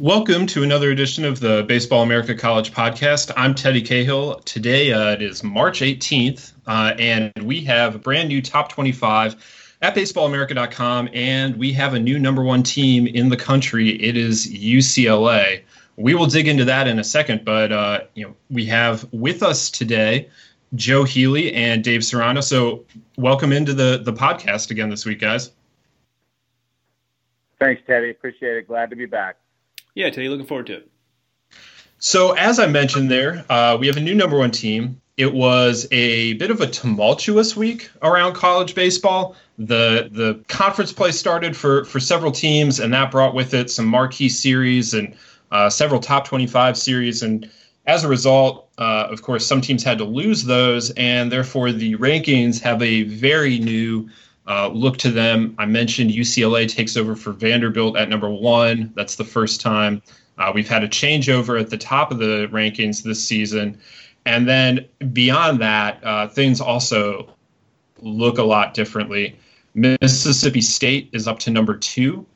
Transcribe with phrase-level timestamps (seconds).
[0.00, 3.32] Welcome to another edition of the Baseball America College podcast.
[3.36, 4.36] I'm Teddy Cahill.
[4.44, 9.34] Today uh, it is March 18th, uh, and we have a brand new top 25
[9.82, 13.88] at baseballamerica.com, and we have a new number one team in the country.
[13.88, 15.62] It is UCLA.
[15.96, 19.42] We will dig into that in a second, but uh, you know we have with
[19.42, 20.28] us today
[20.76, 22.40] Joe Healy and Dave Serrano.
[22.40, 22.84] So
[23.16, 25.50] welcome into the the podcast again this week, guys.
[27.58, 28.10] Thanks, Teddy.
[28.10, 28.68] Appreciate it.
[28.68, 29.38] Glad to be back
[29.98, 30.90] yeah, Teddy, looking forward to it.
[31.98, 35.00] So, as I mentioned there, uh, we have a new number one team.
[35.16, 39.34] It was a bit of a tumultuous week around college baseball.
[39.58, 43.86] The the conference play started for for several teams, and that brought with it some
[43.86, 45.16] marquee series and
[45.50, 47.24] uh, several top 25 series.
[47.24, 47.50] And
[47.84, 51.96] as a result, uh, of course, some teams had to lose those, and therefore the
[51.96, 54.08] rankings have a very new
[54.48, 55.54] uh, look to them.
[55.58, 58.92] I mentioned UCLA takes over for Vanderbilt at number one.
[58.96, 60.02] That's the first time.
[60.38, 63.78] Uh, we've had a changeover at the top of the rankings this season.
[64.24, 67.34] And then beyond that, uh, things also
[68.00, 69.38] look a lot differently.
[69.74, 72.26] Mississippi State is up to number two.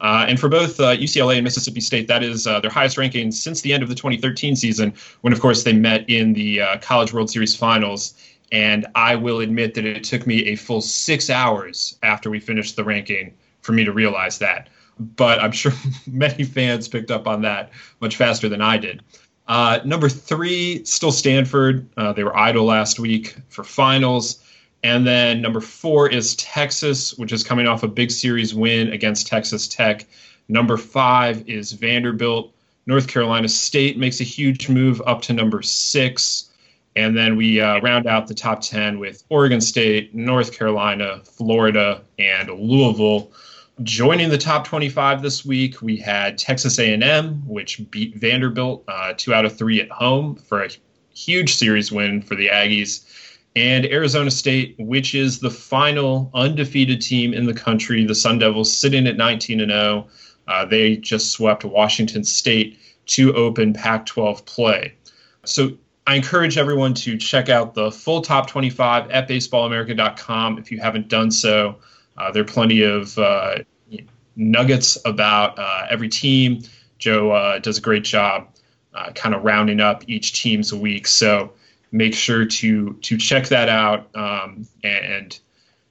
[0.00, 3.32] Uh, and for both uh, UCLA and Mississippi State, that is uh, their highest ranking
[3.32, 6.78] since the end of the 2013 season, when, of course, they met in the uh,
[6.78, 8.14] College World Series finals.
[8.52, 12.76] And I will admit that it took me a full six hours after we finished
[12.76, 14.68] the ranking for me to realize that.
[14.98, 15.72] But I'm sure
[16.06, 19.02] many fans picked up on that much faster than I did.
[19.48, 21.88] Uh, number three, still Stanford.
[21.96, 24.42] Uh, they were idle last week for finals.
[24.82, 29.26] And then number four is Texas, which is coming off a big series win against
[29.26, 30.06] Texas Tech.
[30.48, 32.52] Number five is Vanderbilt.
[32.86, 36.50] North Carolina State makes a huge move up to number six.
[36.96, 42.02] And then we uh, round out the top 10 with Oregon State, North Carolina, Florida,
[42.18, 43.30] and Louisville.
[43.82, 49.34] Joining the top 25 this week, we had Texas A&M, which beat Vanderbilt uh, two
[49.34, 50.70] out of three at home for a
[51.14, 53.04] huge series win for the Aggies,
[53.54, 58.06] and Arizona State, which is the final undefeated team in the country.
[58.06, 60.08] The Sun Devils sitting at 19 and 0.
[60.48, 64.94] Uh, they just swept Washington State to open Pac-12 play.
[65.44, 65.76] So
[66.06, 71.08] I encourage everyone to check out the full top 25 at baseballamerica.com if you haven't
[71.08, 71.76] done so.
[72.16, 73.56] Uh, there are plenty of uh,
[74.36, 76.62] nuggets about uh, every team.
[76.98, 78.48] Joe uh, does a great job
[78.94, 81.08] uh, kind of rounding up each team's week.
[81.08, 81.52] So
[81.90, 85.38] make sure to to check that out um, and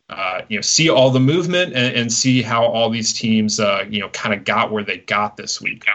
[0.09, 3.59] uh, you know see all the movement and, and, see how all these teams
[3.89, 5.85] you know kind of got where they got this week.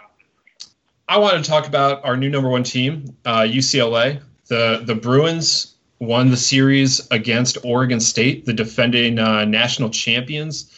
[1.10, 4.22] I want to talk about our new number one team, uh, UCLA.
[4.46, 10.70] The the Bruins won the series against Oregon State, the defending uh, national champions,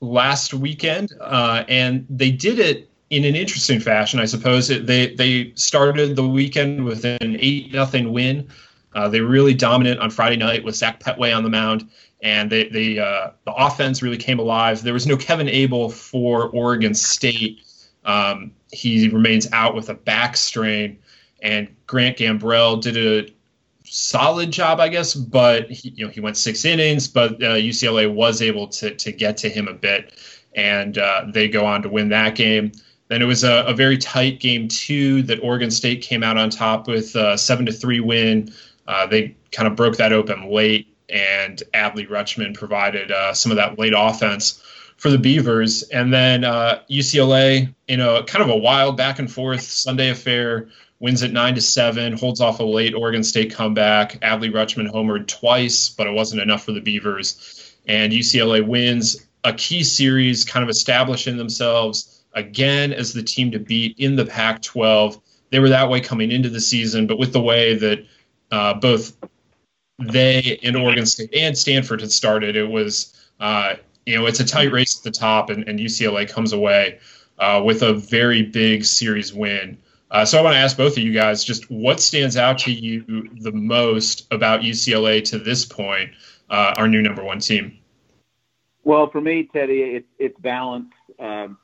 [0.00, 4.70] last weekend, uh, and they did it in an interesting fashion, I suppose.
[4.70, 8.48] It, they they started the weekend with an eight nothing win.
[8.94, 11.86] Uh, they were really dominant on Friday night with Zach Pettway on the mound,
[12.22, 14.82] and they, they uh, the offense really came alive.
[14.82, 17.60] There was no Kevin Abel for Oregon State.
[18.06, 20.98] Um, he remains out with a back strain,
[21.42, 23.32] and Grant Gambrell did a
[23.84, 25.14] solid job, I guess.
[25.14, 29.12] But he, you know, he went six innings, but uh, UCLA was able to to
[29.12, 30.12] get to him a bit,
[30.54, 32.72] and uh, they go on to win that game.
[33.08, 36.50] Then it was a, a, very tight game two that Oregon State came out on
[36.50, 38.52] top with a seven to three win.
[38.86, 43.56] Uh, they kind of broke that open late, and Adley Rutschman provided uh, some of
[43.56, 44.62] that late offense
[44.98, 45.84] for the Beavers.
[45.84, 50.68] And then uh, UCLA, you know, kind of a wild back and forth Sunday affair,
[51.00, 54.20] wins at nine to seven, holds off a late Oregon State comeback.
[54.20, 57.76] Adley Rutschman homered twice, but it wasn't enough for the Beavers.
[57.86, 63.58] And UCLA wins a key series, kind of establishing themselves again as the team to
[63.58, 65.20] beat in the Pac 12.
[65.50, 68.04] They were that way coming into the season, but with the way that
[68.50, 69.16] uh, both
[70.00, 73.76] they and Oregon State and Stanford had started, it was uh,
[74.08, 76.98] you know, it's a tight race at the top, and, and UCLA comes away
[77.38, 79.78] uh, with a very big series win.
[80.10, 82.72] Uh, so I want to ask both of you guys just what stands out to
[82.72, 86.12] you the most about UCLA to this point,
[86.48, 87.78] uh, our new number one team?
[88.84, 90.92] Well, for me, Teddy, it, it's balance.
[91.18, 91.58] Um,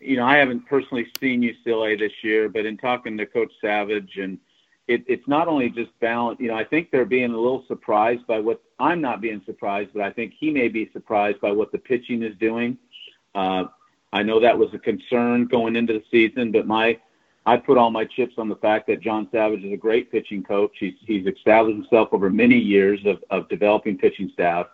[0.00, 4.16] you know, I haven't personally seen UCLA this year, but in talking to Coach Savage
[4.16, 4.38] and–
[4.86, 6.38] it, it's not only just balance.
[6.40, 9.90] You know, I think they're being a little surprised by what I'm not being surprised,
[9.94, 12.76] but I think he may be surprised by what the pitching is doing.
[13.34, 13.64] Uh,
[14.12, 16.98] I know that was a concern going into the season, but my
[17.46, 20.42] I put all my chips on the fact that John Savage is a great pitching
[20.42, 20.72] coach.
[20.78, 24.66] He's he's established himself over many years of, of developing pitching staff.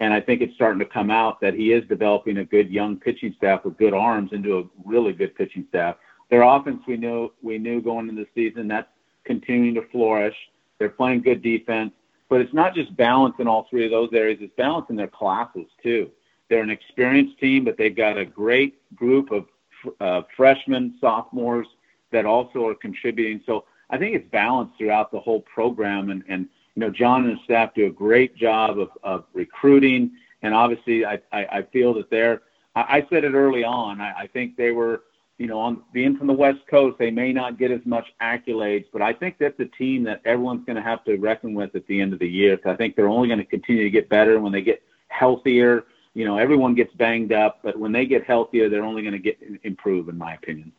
[0.00, 2.96] And I think it's starting to come out that he is developing a good young
[2.96, 5.96] pitching staff with good arms into a really good pitching staff.
[6.30, 8.88] their offense we knew we knew going into the season that's
[9.24, 10.36] continuing to flourish.
[10.78, 11.92] They're playing good defense,
[12.34, 14.40] but it's not just balance in all three of those areas.
[14.42, 16.10] It's balance in their classes too.
[16.50, 19.46] They're an experienced team, but they've got a great group of
[20.00, 21.68] uh, freshmen, sophomores
[22.10, 23.40] that also are contributing.
[23.46, 27.36] So I think it's balanced throughout the whole program, and and you know John and
[27.36, 30.10] his staff do a great job of, of recruiting,
[30.42, 32.42] and obviously I, I, I feel that they're.
[32.74, 34.00] I, I said it early on.
[34.00, 35.02] I, I think they were
[35.38, 38.86] you know, on being from the West Coast, they may not get as much accolades,
[38.92, 41.86] but I think that's a team that everyone's going to have to reckon with at
[41.86, 42.58] the end of the year.
[42.64, 45.84] I think they're only going to continue to get better when they get healthier.
[46.14, 49.18] You know, everyone gets banged up, but when they get healthier, they're only going to
[49.18, 50.70] get improve, in my opinion.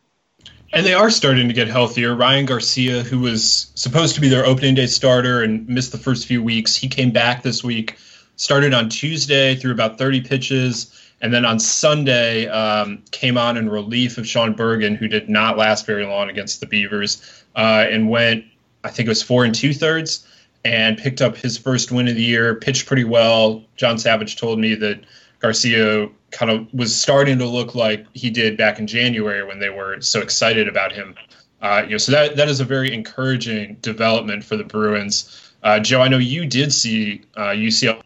[0.72, 2.16] And they are starting to get healthier.
[2.16, 6.28] Ryan Garcia, who was supposed to be their opening day starter and missed the first
[6.28, 7.98] few weeks, he came back this week.
[8.38, 13.70] Started on Tuesday, threw about 30 pitches and then on Sunday, um, came on in
[13.70, 18.10] relief of Sean Bergin, who did not last very long against the Beavers, uh, and
[18.10, 18.46] went,
[18.84, 20.28] I think it was four and two thirds,
[20.64, 22.56] and picked up his first win of the year.
[22.56, 23.64] Pitched pretty well.
[23.78, 25.02] John Savage told me that
[25.40, 29.70] Garcia kind of was starting to look like he did back in January when they
[29.70, 31.16] were so excited about him.
[31.62, 35.54] Uh, you know, so that that is a very encouraging development for the Bruins.
[35.64, 38.02] Uh, Joe, I know you did see uh, UCLA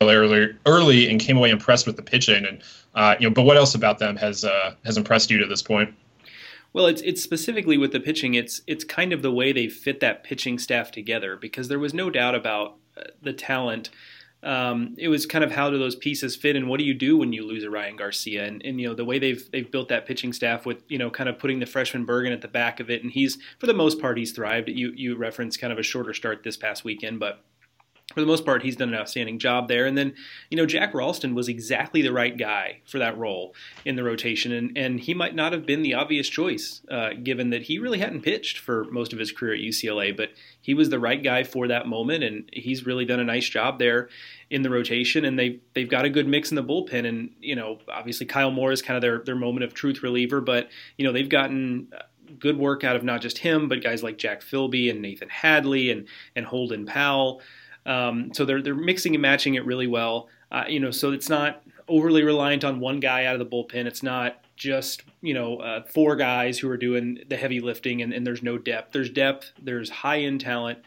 [0.00, 2.44] early, early and came away impressed with the pitching.
[2.44, 2.62] And
[2.94, 5.62] uh, you know, but what else about them has uh, has impressed you to this
[5.62, 5.94] point?
[6.72, 8.34] Well, it's it's specifically with the pitching.
[8.34, 11.94] It's it's kind of the way they fit that pitching staff together because there was
[11.94, 13.90] no doubt about uh, the talent.
[14.42, 17.16] Um, it was kind of how do those pieces fit, and what do you do
[17.16, 18.44] when you lose a Ryan Garcia?
[18.44, 21.10] And, and you know the way they've they've built that pitching staff with you know
[21.10, 23.74] kind of putting the freshman Bergin at the back of it, and he's for the
[23.74, 24.68] most part he's thrived.
[24.68, 27.42] You you referenced kind of a shorter start this past weekend, but
[28.14, 29.84] for the most part, he's done an outstanding job there.
[29.84, 30.14] And then,
[30.48, 33.52] you know, Jack Ralston was exactly the right guy for that role
[33.84, 37.50] in the rotation, and and he might not have been the obvious choice, uh, given
[37.50, 40.16] that he really hadn't pitched for most of his career at UCLA.
[40.16, 40.30] But
[40.60, 43.80] he was the right guy for that moment, and he's really done a nice job
[43.80, 44.08] there
[44.50, 45.24] in the rotation.
[45.24, 48.52] And they they've got a good mix in the bullpen, and you know, obviously Kyle
[48.52, 51.88] Moore is kind of their their moment of truth reliever, but you know they've gotten
[52.38, 55.90] good work out of not just him, but guys like Jack Philby and Nathan Hadley
[55.90, 56.06] and
[56.36, 57.42] and Holden Powell.
[57.86, 60.28] Um, so they're they're mixing and matching it really well.
[60.50, 63.86] Uh, you know, so it's not overly reliant on one guy out of the bullpen.
[63.86, 68.12] It's not just you know uh, four guys who are doing the heavy lifting and,
[68.12, 68.92] and there's no depth.
[68.92, 69.52] There's depth.
[69.62, 70.80] There's high end talent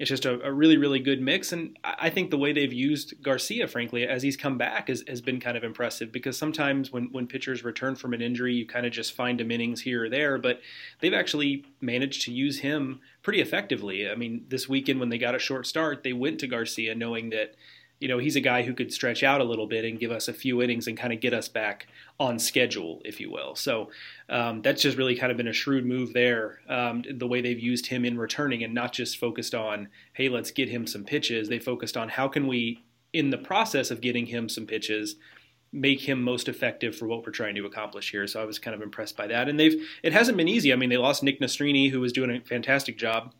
[0.00, 1.52] it's just a, a, really, really good mix.
[1.52, 5.20] And I think the way they've used Garcia, frankly, as he's come back, is, has
[5.20, 8.86] been kind of impressive because sometimes when, when pitchers return from an injury, you kind
[8.86, 10.38] of just find him innings here or there.
[10.38, 10.62] But
[11.00, 14.08] they've actually managed to use him pretty effectively.
[14.08, 17.28] I mean, this weekend when they got a short start, they went to Garcia knowing
[17.30, 17.54] that
[18.00, 20.26] you know, he's a guy who could stretch out a little bit and give us
[20.26, 21.86] a few innings and kind of get us back
[22.18, 23.54] on schedule, if you will.
[23.54, 23.90] So
[24.30, 27.60] um, that's just really kind of been a shrewd move there, um, the way they've
[27.60, 31.50] used him in returning and not just focused on, hey, let's get him some pitches.
[31.50, 32.82] They focused on how can we,
[33.12, 35.16] in the process of getting him some pitches,
[35.70, 38.26] make him most effective for what we're trying to accomplish here.
[38.26, 39.48] So I was kind of impressed by that.
[39.48, 40.72] And they've it hasn't been easy.
[40.72, 43.34] I mean, they lost Nick Nastrini, who was doing a fantastic job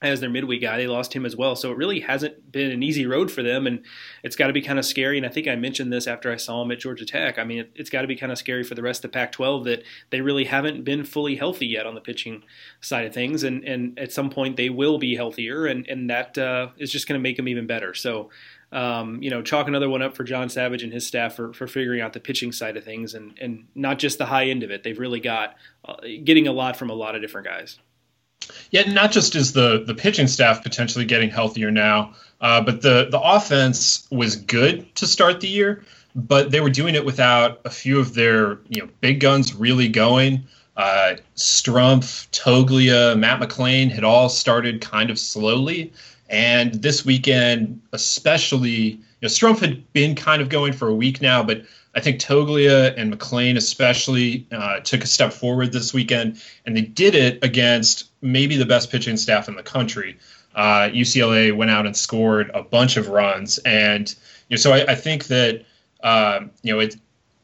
[0.00, 0.76] as their midweek guy.
[0.76, 1.56] They lost him as well.
[1.56, 3.66] So it really hasn't been an easy road for them.
[3.66, 3.84] And
[4.22, 5.16] it's got to be kind of scary.
[5.16, 7.38] And I think I mentioned this after I saw him at Georgia Tech.
[7.38, 9.16] I mean, it, has got to be kind of scary for the rest of the
[9.16, 12.44] Pac 12 that they really haven't been fully healthy yet on the pitching
[12.80, 13.42] side of things.
[13.42, 15.66] And, and at some point, they will be healthier.
[15.66, 17.92] And, and that uh, is just going to make them even better.
[17.92, 18.30] So,
[18.70, 21.66] um, you know, chalk another one up for John Savage and his staff for, for
[21.66, 24.70] figuring out the pitching side of things and, and not just the high end of
[24.70, 24.84] it.
[24.84, 27.80] They've really got uh, getting a lot from a lot of different guys.
[28.70, 33.08] Yeah, not just is the the pitching staff potentially getting healthier now, uh, but the
[33.10, 37.70] the offense was good to start the year, but they were doing it without a
[37.70, 40.44] few of their you know big guns really going.
[40.76, 45.92] Uh, Strumpf, Toglia, Matt McLain had all started kind of slowly,
[46.28, 51.42] and this weekend especially, know, Strumpf had been kind of going for a week now,
[51.42, 51.62] but
[51.94, 56.82] I think Toglia and McLain especially uh, took a step forward this weekend, and they
[56.82, 60.18] did it against maybe the best pitching staff in the country.
[60.54, 64.14] Uh, UCLA went out and scored a bunch of runs, and
[64.48, 65.64] you know, so I, I think that
[66.02, 66.96] um, you know, it,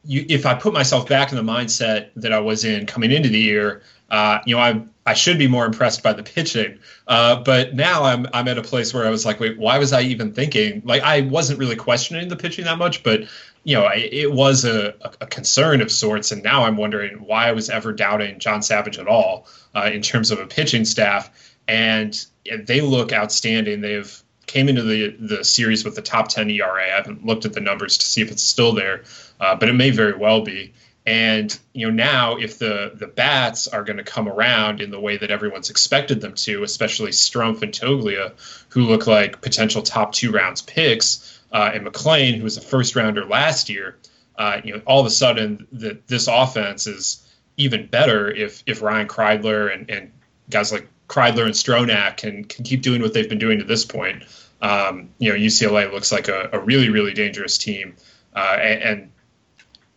[0.03, 3.29] you, if I put myself back in the mindset that I was in coming into
[3.29, 3.83] the year,
[4.15, 6.79] uh, you know, I I should be more impressed by the pitching.
[7.07, 9.93] Uh, but now I'm I'm at a place where I was like, wait, why was
[9.93, 10.81] I even thinking?
[10.85, 13.23] Like I wasn't really questioning the pitching that much, but
[13.63, 16.31] you know, it was a, a concern of sorts.
[16.31, 20.03] And now I'm wondering why I was ever doubting John Savage at all uh, in
[20.03, 21.57] terms of a pitching staff.
[21.67, 23.81] And they look outstanding.
[23.81, 26.83] They've came into the the series with the top 10 ERA.
[26.83, 29.03] I haven't looked at the numbers to see if it's still there,
[29.39, 30.74] uh, but it may very well be.
[31.05, 34.99] And you know now, if the the bats are going to come around in the
[34.99, 38.33] way that everyone's expected them to, especially Strumpf and Toglia,
[38.69, 42.95] who look like potential top two rounds picks, uh, and McLain, who was a first
[42.95, 43.97] rounder last year,
[44.37, 47.25] uh, you know, all of a sudden that this offense is
[47.57, 50.11] even better if if Ryan Kreidler and, and
[50.49, 53.85] guys like Kreidler and Stronach can can keep doing what they've been doing to this
[53.85, 54.23] point.
[54.61, 57.95] Um, you know, UCLA looks like a, a really really dangerous team,
[58.35, 59.11] uh, and, and,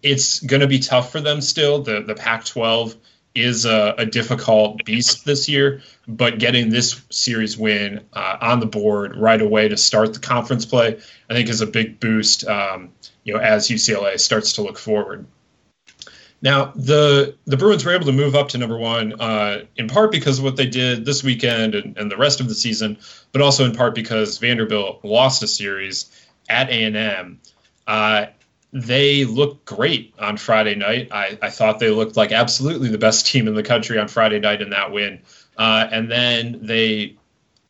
[0.02, 1.82] it's going to be tough for them still.
[1.82, 2.96] The the Pac-12
[3.34, 8.66] is a, a, difficult beast this year, but getting this series win uh, on the
[8.66, 10.98] board right away to start the conference play,
[11.30, 12.46] I think, is a big boost.
[12.46, 12.92] Um,
[13.24, 15.26] you know, as UCLA starts to look forward.
[16.40, 20.12] Now, the the Bruins were able to move up to number one uh, in part
[20.12, 22.98] because of what they did this weekend and, and, the rest of the season,
[23.32, 26.10] but also in part because Vanderbilt lost a series
[26.48, 27.40] at A and M.
[27.86, 28.26] Uh,
[28.72, 31.08] they looked great on Friday night.
[31.10, 34.38] I, I thought they looked like absolutely the best team in the country on Friday
[34.40, 35.22] night in that win.
[35.56, 37.16] Uh, and then they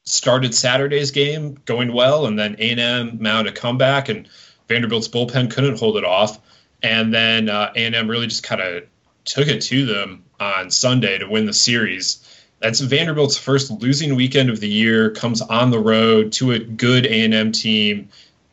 [0.04, 4.28] started Saturday's game going well, and then A and M mounted a comeback, and
[4.66, 6.40] Vanderbilt's bullpen couldn't hold it off
[6.82, 8.84] and then uh, A&M really just kind of
[9.24, 12.24] took it to them on Sunday to win the series.
[12.60, 15.10] That's Vanderbilt's first losing weekend of the year.
[15.10, 18.08] Comes on the road to a good A&M team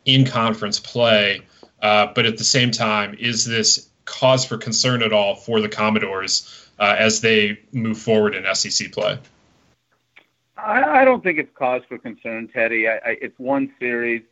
[0.05, 1.41] in conference play,
[1.81, 5.69] uh, but at the same time, is this cause for concern at all for the
[5.69, 9.19] Commodores uh, as they move forward in SEC play?
[10.57, 12.87] I, I, don't think it's cause for concern, Teddy.
[12.87, 14.23] I, I, it's one series.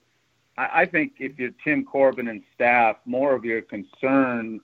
[0.58, 4.62] I, think if you're Tim Corbin and staff, more of your concern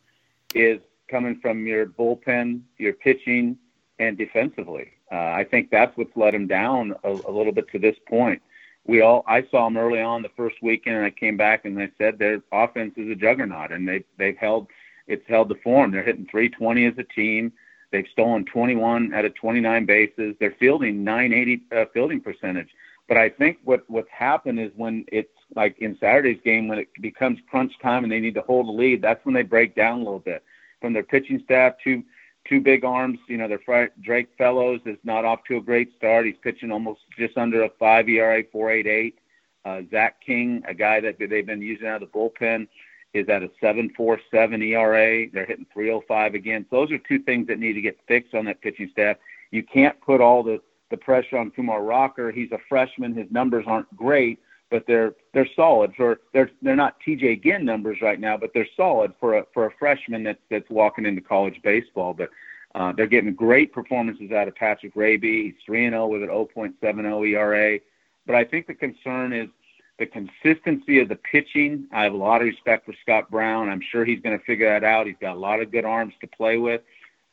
[0.53, 3.57] is coming from your bullpen, your pitching,
[3.97, 4.91] and defensively.
[5.11, 8.41] Uh, I think that's what's let him down a, a little bit to this point.
[8.89, 11.79] We all I saw them early on the first weekend, and I came back and
[11.79, 14.65] I said their offense is a juggernaut, and they they've held
[15.05, 15.91] it's held the form.
[15.91, 17.53] They're hitting 320 as a team.
[17.91, 20.35] They've stolen 21 out of 29 bases.
[20.39, 22.69] They're fielding 980 uh, fielding percentage.
[23.07, 26.87] But I think what what's happened is when it's like in Saturday's game when it
[26.99, 29.99] becomes crunch time and they need to hold the lead, that's when they break down
[29.99, 30.43] a little bit.
[30.81, 32.01] From their pitching staff, two
[32.47, 33.19] two big arms.
[33.27, 36.25] You know, their Drake Fellows is not off to a great start.
[36.25, 39.19] He's pitching almost just under a five ERA, four eight eight.
[39.65, 42.67] Uh, Zach King, a guy that they've been using out of the bullpen,
[43.13, 45.29] is at a seven four seven ERA.
[45.31, 46.65] They're hitting 305 again.
[46.69, 49.17] So those are two things that need to get fixed on that pitching staff.
[49.51, 52.31] You can't put all the the pressure on Kumar Rocker.
[52.31, 53.13] He's a freshman.
[53.13, 54.39] His numbers aren't great,
[54.71, 58.67] but they're they're solid for they're they're not TJ Ginn numbers right now, but they're
[58.77, 62.13] solid for a for a freshman that's that's walking into college baseball.
[62.13, 62.29] But
[62.75, 65.45] uh, they're getting great performances out of Patrick Raby.
[65.45, 67.79] He's three and zero with an 0.70 ERA.
[68.27, 69.49] But I think the concern is
[69.97, 71.87] the consistency of the pitching.
[71.91, 73.69] I have a lot of respect for Scott Brown.
[73.69, 75.07] I'm sure he's going to figure that out.
[75.07, 76.81] He's got a lot of good arms to play with,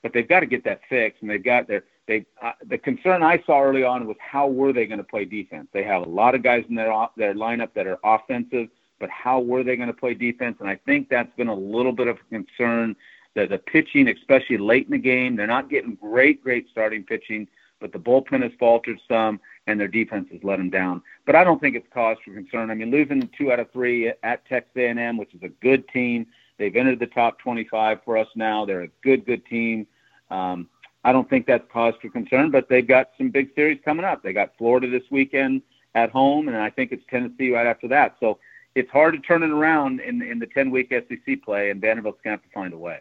[0.02, 3.22] but they've got to get that fixed, and they've got their they uh, the concern
[3.22, 5.68] I saw early on was how were they going to play defense?
[5.72, 8.68] They have a lot of guys in their their lineup that are offensive,
[9.00, 10.56] but how were they going to play defense?
[10.60, 12.96] And I think that's been a little bit of a concern.
[13.34, 17.46] That the pitching, especially late in the game, they're not getting great, great starting pitching,
[17.80, 21.02] but the bullpen has faltered some, and their defense has let them down.
[21.26, 22.70] But I don't think it's cause for concern.
[22.70, 26.26] I mean, losing two out of three at Texas A&M, which is a good team,
[26.58, 28.64] they've entered the top 25 for us now.
[28.64, 29.86] They're a good, good team.
[30.30, 30.68] Um,
[31.06, 34.24] I don't think that's cause for concern, but they've got some big series coming up.
[34.24, 35.62] They got Florida this weekend
[35.94, 38.16] at home, and I think it's Tennessee right after that.
[38.18, 38.40] So
[38.74, 42.20] it's hard to turn it around in in the 10 week SEC play, and Vanderbilt's
[42.24, 42.98] going to have to find a way.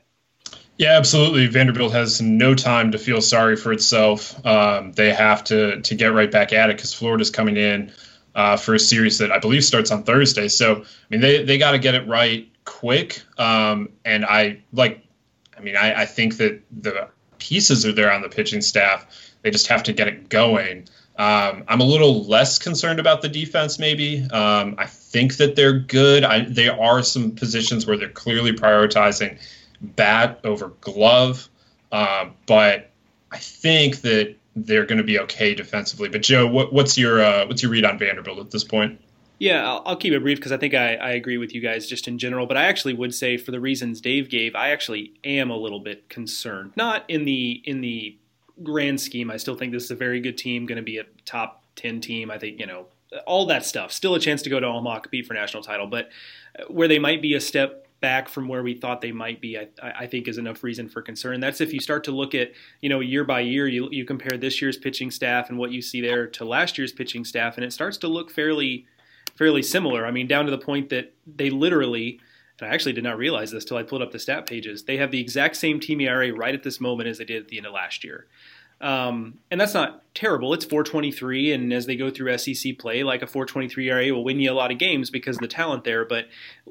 [0.77, 1.47] Yeah, absolutely.
[1.47, 4.45] Vanderbilt has no time to feel sorry for itself.
[4.45, 7.91] Um, they have to to get right back at it because Florida's coming in
[8.35, 10.47] uh, for a series that I believe starts on Thursday.
[10.47, 13.23] So I mean, they they got to get it right quick.
[13.39, 15.03] Um, and I like,
[15.57, 17.09] I mean, I, I think that the
[17.47, 19.05] pieces are there on the pitching staff.
[19.43, 20.87] They just have to get it going.
[21.17, 24.21] Um, I'm a little less concerned about the defense, maybe.
[24.31, 26.23] Um, I think that they're good.
[26.23, 29.39] I, there are some positions where they're clearly prioritizing
[29.79, 31.47] bat over glove,
[31.91, 32.89] uh, but
[33.31, 36.09] I think that they're going to be okay defensively.
[36.09, 38.99] But Joe, what, what's your uh, what's your read on Vanderbilt at this point?
[39.37, 41.87] Yeah, I'll, I'll keep it brief because I think I, I agree with you guys
[41.87, 42.45] just in general.
[42.45, 45.79] But I actually would say, for the reasons Dave gave, I actually am a little
[45.79, 46.73] bit concerned.
[46.75, 48.17] Not in the in the
[48.63, 49.29] grand scheme.
[49.29, 51.99] I still think this is a very good team, going to be a top ten
[51.99, 52.31] team.
[52.31, 52.87] I think you know
[53.25, 53.91] all that stuff.
[53.91, 56.09] Still a chance to go to Omaha, compete for national title, but
[56.59, 59.57] uh, where they might be a step back from where we thought they might be,
[59.57, 61.39] I, I, think is enough reason for concern.
[61.39, 62.51] That's if you start to look at,
[62.81, 65.81] you know, year by year, you, you compare this year's pitching staff and what you
[65.81, 68.85] see there to last year's pitching staff, and it starts to look fairly
[69.35, 70.05] fairly similar.
[70.05, 72.19] I mean, down to the point that they literally
[72.59, 74.83] and I actually did not realize this till I pulled up the stat pages.
[74.83, 77.47] They have the exact same team ERA right at this moment as they did at
[77.49, 78.27] the end of last year.
[78.81, 80.53] Um, and that's not terrible.
[80.53, 84.39] It's 423, and as they go through SEC play, like a 423 ERA will win
[84.39, 86.03] you a lot of games because of the talent there.
[86.03, 86.27] But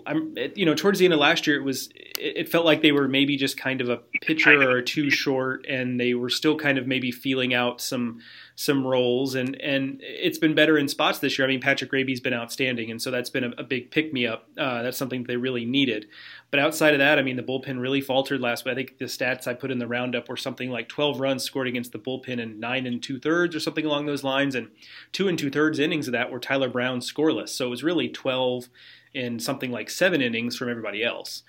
[0.07, 2.93] I'm, you know, towards the end of last year, it was it felt like they
[2.93, 6.77] were maybe just kind of a pitcher or two short, and they were still kind
[6.77, 8.21] of maybe feeling out some
[8.57, 11.47] some roles, and and it's been better in spots this year.
[11.47, 14.27] I mean, Patrick Raby's been outstanding, and so that's been a, a big pick me
[14.27, 14.49] up.
[14.57, 16.07] Uh, that's something they really needed.
[16.51, 18.73] But outside of that, I mean, the bullpen really faltered last week.
[18.73, 21.67] I think the stats I put in the roundup were something like 12 runs scored
[21.67, 24.69] against the bullpen in nine and two thirds or something along those lines, and
[25.13, 27.49] two and two thirds innings of that were Tyler Brown scoreless.
[27.49, 28.69] So it was really 12
[29.15, 31.43] in something like seven innings from everybody else.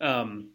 [0.00, 0.50] Um,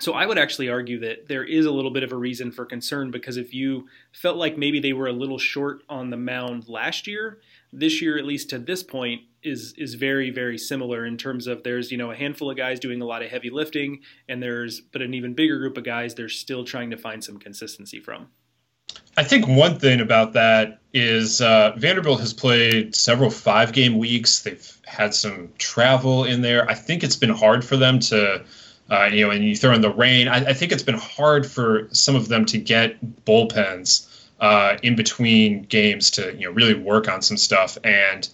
[0.00, 2.66] so I would actually argue that there is a little bit of a reason for
[2.66, 6.68] concern because if you felt like maybe they were a little short on the mound
[6.68, 7.38] last year,
[7.72, 11.62] this year at least to this point is is very very similar in terms of
[11.62, 14.80] there's you know a handful of guys doing a lot of heavy lifting and there's
[14.80, 18.28] but an even bigger group of guys they're still trying to find some consistency from.
[19.16, 24.40] I think one thing about that is uh, Vanderbilt has played several five game weeks.
[24.40, 26.68] They've had some travel in there.
[26.68, 28.44] I think it's been hard for them to
[28.94, 30.28] uh, you know, and you throw in the rain.
[30.28, 34.08] I, I, think it's been hard for some of them to get bullpens
[34.40, 37.76] uh, in between games to you know really work on some stuff.
[37.82, 38.28] And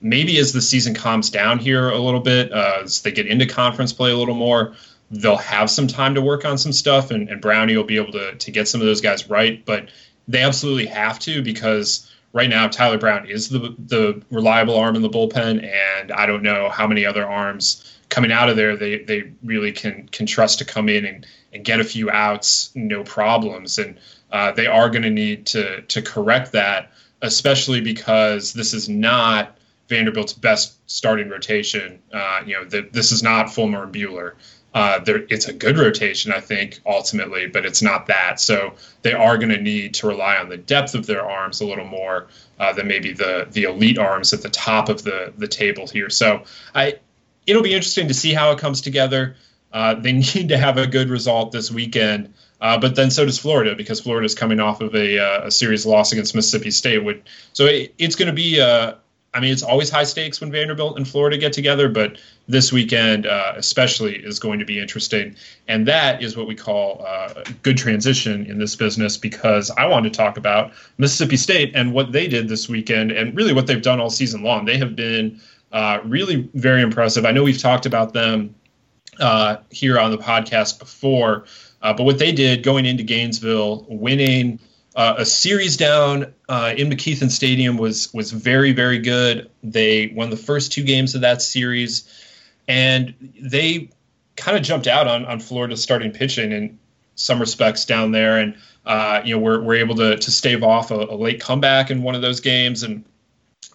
[0.00, 3.46] maybe as the season calms down here a little bit, uh, as they get into
[3.46, 4.74] conference play a little more,
[5.10, 8.12] they'll have some time to work on some stuff, and, and Brownie will be able
[8.12, 9.64] to to get some of those guys right.
[9.64, 9.88] But
[10.28, 15.02] they absolutely have to because right now Tyler Brown is the the reliable arm in
[15.02, 18.98] the bullpen, and I don't know how many other arms coming out of there, they
[18.98, 23.02] they really can can trust to come in and, and get a few outs, no
[23.02, 23.78] problems.
[23.78, 23.98] And
[24.30, 29.58] uh, they are going to need to to correct that, especially because this is not
[29.88, 31.98] Vanderbilt's best starting rotation.
[32.12, 34.34] Uh, you know, the, this is not Fulmer and Buehler.
[34.72, 38.40] Uh, it's a good rotation, I think, ultimately, but it's not that.
[38.40, 41.66] So they are going to need to rely on the depth of their arms a
[41.66, 42.26] little more
[42.58, 46.10] uh, than maybe the the elite arms at the top of the the table here.
[46.10, 46.42] So
[46.74, 46.98] I
[47.46, 49.36] it'll be interesting to see how it comes together.
[49.72, 53.38] Uh, they need to have a good result this weekend, uh, but then so does
[53.38, 57.22] Florida because Florida is coming off of a, uh, a series loss against Mississippi State.
[57.52, 58.60] So it, it's going to be.
[58.60, 58.94] Uh,
[59.34, 63.26] I mean, it's always high stakes when Vanderbilt and Florida get together, but this weekend
[63.26, 65.34] uh, especially is going to be interesting,
[65.66, 70.04] and that is what we call uh, good transition in this business because I want
[70.04, 73.82] to talk about Mississippi State and what they did this weekend, and really what they've
[73.82, 74.66] done all season long.
[74.66, 75.40] They have been
[75.74, 77.26] uh, really very impressive.
[77.26, 78.54] I know we've talked about them
[79.18, 81.46] uh, here on the podcast before,
[81.82, 84.60] uh, but what they did going into Gainesville, winning
[84.94, 89.50] uh, a series down uh, in McKethan Stadium was was very very good.
[89.64, 92.08] They won the first two games of that series,
[92.68, 93.90] and they
[94.36, 96.78] kind of jumped out on on Florida starting pitching in
[97.16, 98.56] some respects down there, and
[98.86, 102.04] uh, you know we're, we're able to to stave off a, a late comeback in
[102.04, 103.04] one of those games, and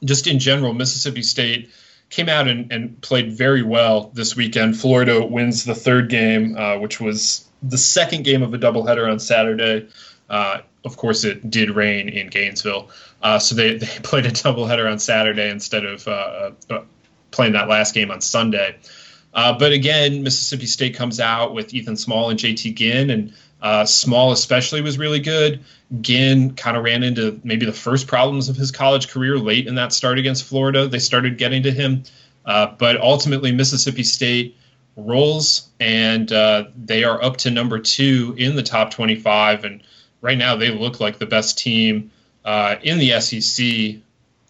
[0.06, 1.70] just in general, Mississippi State
[2.10, 4.78] came out and, and played very well this weekend.
[4.78, 9.20] Florida wins the third game, uh, which was the second game of a doubleheader on
[9.20, 9.88] Saturday.
[10.30, 12.90] Uh, of course, it did rain in Gainesville,
[13.22, 16.82] uh, so they, they played a doubleheader on Saturday instead of uh, uh,
[17.32, 18.78] playing that last game on Sunday.
[19.34, 23.86] Uh, but again, Mississippi State comes out with Ethan Small and JT Ginn, and uh,
[23.86, 25.60] Small especially was really good.
[26.02, 29.76] Ginn kind of ran into maybe the first problems of his college career late in
[29.76, 30.88] that start against Florida.
[30.88, 32.04] They started getting to him,
[32.46, 34.56] uh, but ultimately Mississippi State
[34.96, 39.66] rolls, and uh, they are up to number two in the top 25.
[39.66, 39.84] And
[40.22, 42.12] right now they look like the best team
[42.46, 44.02] uh, in the SEC.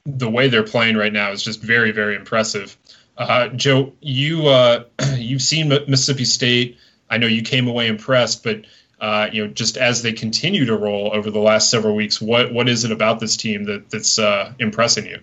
[0.06, 2.76] The way they're playing right now is just very, very impressive.
[3.18, 6.78] Uh, Joe, you uh, you've seen Mississippi State.
[7.10, 8.66] I know you came away impressed, but
[9.02, 12.54] uh, you know, just as they continue to roll over the last several weeks, what
[12.54, 15.20] what is it about this team that that's uh, impressing you?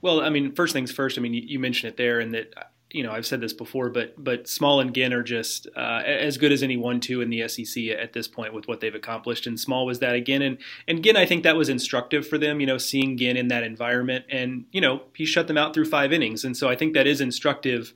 [0.00, 1.18] Well, I mean, first things first.
[1.18, 2.52] I mean, you, you, mentioned it there, and that
[2.90, 6.36] you know I've said this before, but but Small and Ginn are just uh, as
[6.36, 9.46] good as any one-two in the SEC at this point with what they've accomplished.
[9.46, 12.60] And Small was that again, and and Ginn, I think that was instructive for them.
[12.60, 15.86] You know, seeing Ginn in that environment, and you know he shut them out through
[15.86, 17.92] five innings, and so I think that is instructive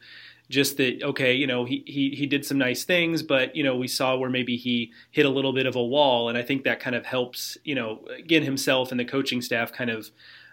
[0.48, 3.76] just that okay you know he, he he did some nice things but you know
[3.76, 6.28] we saw where maybe he hit a little bit of a wall.
[6.28, 9.72] And i think that kind of helps you know again himself and the coaching staff
[9.72, 10.10] kind of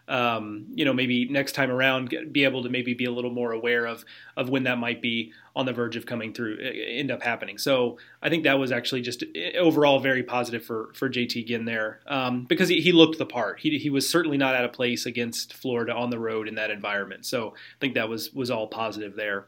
[0.10, 3.52] um, you know maybe next time around be able to maybe be a little more
[3.52, 4.04] aware of
[4.36, 7.58] of when that might be on the verge of coming through end up happening.
[7.58, 9.24] So i think that was actually just
[9.58, 13.60] overall very positive for for jt ginn there um, because he, he looked the part.
[13.60, 16.72] He, he was certainly not out of place against florida on the road in that
[16.72, 17.26] environment.
[17.26, 19.46] So i think that was was all positive there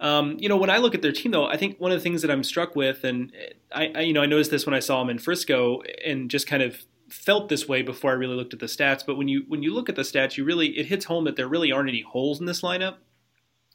[0.00, 2.02] Um, you know, when I look at their team, though, I think one of the
[2.02, 3.32] things that I'm struck with, and
[3.72, 6.46] I, I, you know, I noticed this when I saw them in Frisco, and just
[6.46, 9.04] kind of felt this way before I really looked at the stats.
[9.04, 11.36] But when you when you look at the stats, you really it hits home that
[11.36, 12.96] there really aren't any holes in this lineup.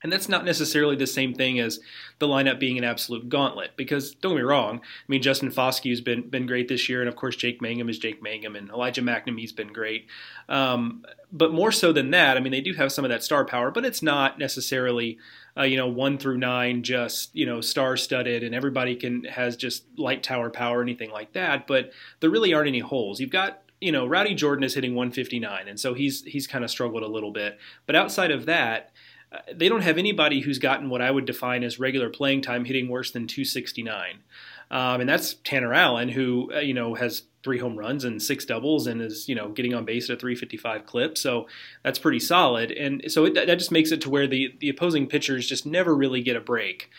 [0.06, 1.80] And that's not necessarily the same thing as
[2.20, 3.72] the lineup being an absolute gauntlet.
[3.76, 7.10] Because don't get me wrong, I mean Justin Foskey's been been great this year, and
[7.10, 10.06] of course Jake Mangum is Jake Mangum, and Elijah MacNamee's been great.
[10.48, 13.46] Um, but more so than that, I mean they do have some of that star
[13.46, 15.18] power, but it's not necessarily
[15.58, 19.56] uh, you know one through nine just you know star studded, and everybody can has
[19.58, 21.66] just light tower power, anything like that.
[21.66, 23.20] But there really aren't any holes.
[23.20, 26.70] You've got you know Rowdy Jordan is hitting 159, and so he's he's kind of
[26.70, 27.58] struggled a little bit.
[27.88, 28.92] But outside of that
[29.54, 32.90] they don't have anybody who's gotten what I would define as regular playing time hitting
[32.90, 34.20] worse than 269.
[34.72, 38.46] Um, and that's Tanner Allen, who uh, you know has three home runs and six
[38.46, 41.18] doubles, and is you know getting on base at a 355 clip.
[41.18, 41.48] So
[41.84, 42.72] that's pretty solid.
[42.72, 45.96] And so it, that just makes it to where the the opposing pitchers just never
[45.96, 46.90] really get a break,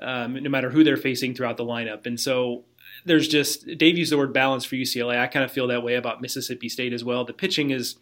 [0.00, 2.06] um, no matter who they're facing throughout the lineup.
[2.06, 2.64] And so
[3.06, 5.18] there's just Dave used the word balance for UCLA.
[5.18, 7.24] I kind of feel that way about Mississippi State as well.
[7.24, 7.96] The pitching is.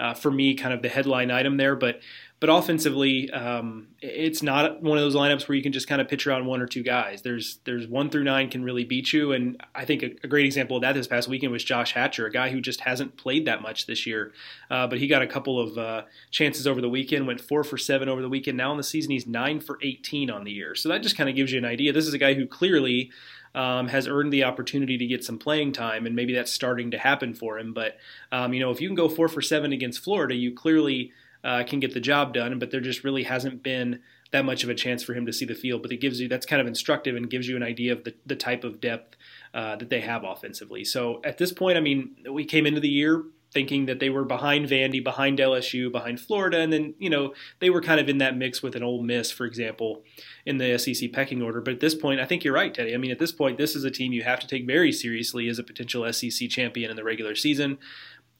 [0.00, 1.98] Uh, for me, kind of the headline item there, but
[2.40, 6.06] but offensively, um, it's not one of those lineups where you can just kind of
[6.06, 7.22] pitch around one or two guys.
[7.22, 10.46] There's there's one through nine can really beat you, and I think a, a great
[10.46, 13.44] example of that this past weekend was Josh Hatcher, a guy who just hasn't played
[13.46, 14.32] that much this year,
[14.70, 17.26] uh, but he got a couple of uh, chances over the weekend.
[17.26, 18.56] Went four for seven over the weekend.
[18.56, 20.76] Now in the season, he's nine for 18 on the year.
[20.76, 21.92] So that just kind of gives you an idea.
[21.92, 23.10] This is a guy who clearly.
[23.54, 26.98] Um, has earned the opportunity to get some playing time, and maybe that's starting to
[26.98, 27.72] happen for him.
[27.72, 27.96] But
[28.30, 31.12] um, you know, if you can go four for seven against Florida, you clearly
[31.44, 34.70] uh, can get the job done, but there just really hasn't been that much of
[34.70, 35.82] a chance for him to see the field.
[35.82, 38.14] But it gives you that's kind of instructive and gives you an idea of the,
[38.26, 39.16] the type of depth
[39.54, 40.84] uh, that they have offensively.
[40.84, 44.24] So at this point, I mean, we came into the year thinking that they were
[44.24, 48.18] behind Vandy, behind LSU, behind Florida, and then you know they were kind of in
[48.18, 50.02] that mix with an Ole Miss, for example,
[50.44, 51.60] in the SEC pecking order.
[51.60, 52.94] But at this point, I think you're right, Teddy.
[52.94, 55.48] I mean, at this point, this is a team you have to take very seriously
[55.48, 57.78] as a potential SEC champion in the regular season.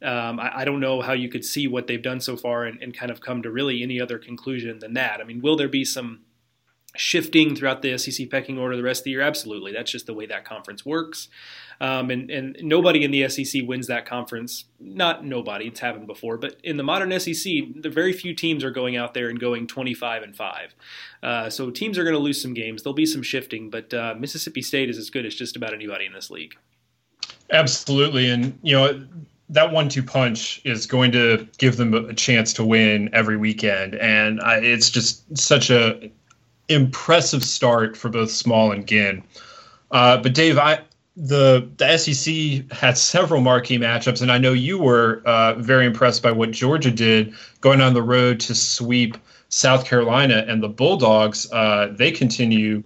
[0.03, 2.81] Um, I, I, don't know how you could see what they've done so far and,
[2.81, 5.21] and, kind of come to really any other conclusion than that.
[5.21, 6.21] I mean, will there be some
[6.97, 9.21] shifting throughout the SEC pecking order the rest of the year?
[9.21, 9.73] Absolutely.
[9.73, 11.29] That's just the way that conference works.
[11.81, 14.65] Um, and, and nobody in the SEC wins that conference.
[14.81, 18.71] Not nobody, it's happened before, but in the modern SEC, the very few teams are
[18.71, 20.75] going out there and going 25 and 5.
[21.23, 22.83] Uh, so teams are going to lose some games.
[22.83, 26.05] There'll be some shifting, but uh, Mississippi State is as good as just about anybody
[26.05, 26.55] in this league.
[27.51, 28.29] Absolutely.
[28.29, 29.07] And, you know,
[29.51, 34.41] that one-two punch is going to give them a chance to win every weekend, and
[34.41, 36.11] I, it's just such a
[36.69, 39.23] impressive start for both Small and Ginn.
[39.91, 40.81] Uh, but Dave, I
[41.17, 46.23] the the SEC had several marquee matchups, and I know you were uh, very impressed
[46.23, 49.17] by what Georgia did going on the road to sweep
[49.49, 51.51] South Carolina and the Bulldogs.
[51.51, 52.85] Uh, they continue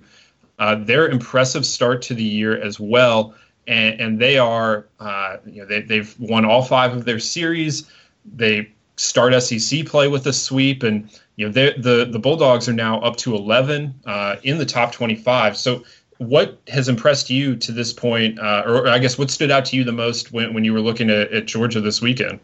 [0.58, 3.34] uh, their impressive start to the year as well
[3.66, 7.90] and, and they are uh, you know they, they've won all five of their series.
[8.24, 13.00] They start SEC play with a sweep, and you know the the Bulldogs are now
[13.00, 15.56] up to 11 uh, in the top 25.
[15.56, 15.84] So
[16.18, 19.76] what has impressed you to this point, uh, or I guess what stood out to
[19.76, 22.38] you the most when, when you were looking at, at Georgia this weekend?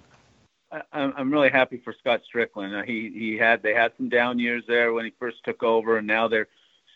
[0.92, 2.84] I'm really happy for Scott Stricklin.
[2.84, 6.06] He he had they had some down years there when he first took over, and
[6.06, 6.48] now they're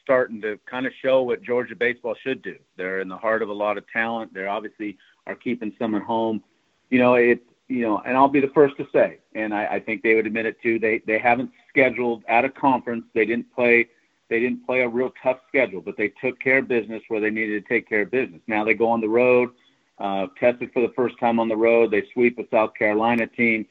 [0.02, 2.56] starting to kind of show what Georgia baseball should do.
[2.76, 4.34] They're in the heart of a lot of talent.
[4.34, 6.42] They obviously are keeping some at home.
[6.90, 9.80] You know, it you know, and I'll be the first to say, and I, I
[9.80, 10.78] think they would admit it too.
[10.78, 13.04] They they haven't scheduled at a conference.
[13.14, 13.88] They didn't play.
[14.28, 17.30] They didn't play a real tough schedule, but they took care of business where they
[17.30, 18.40] needed to take care of business.
[18.46, 19.50] Now they go on the road,
[19.98, 21.90] uh, tested for the first time on the road.
[21.90, 23.66] They sweep a South Carolina team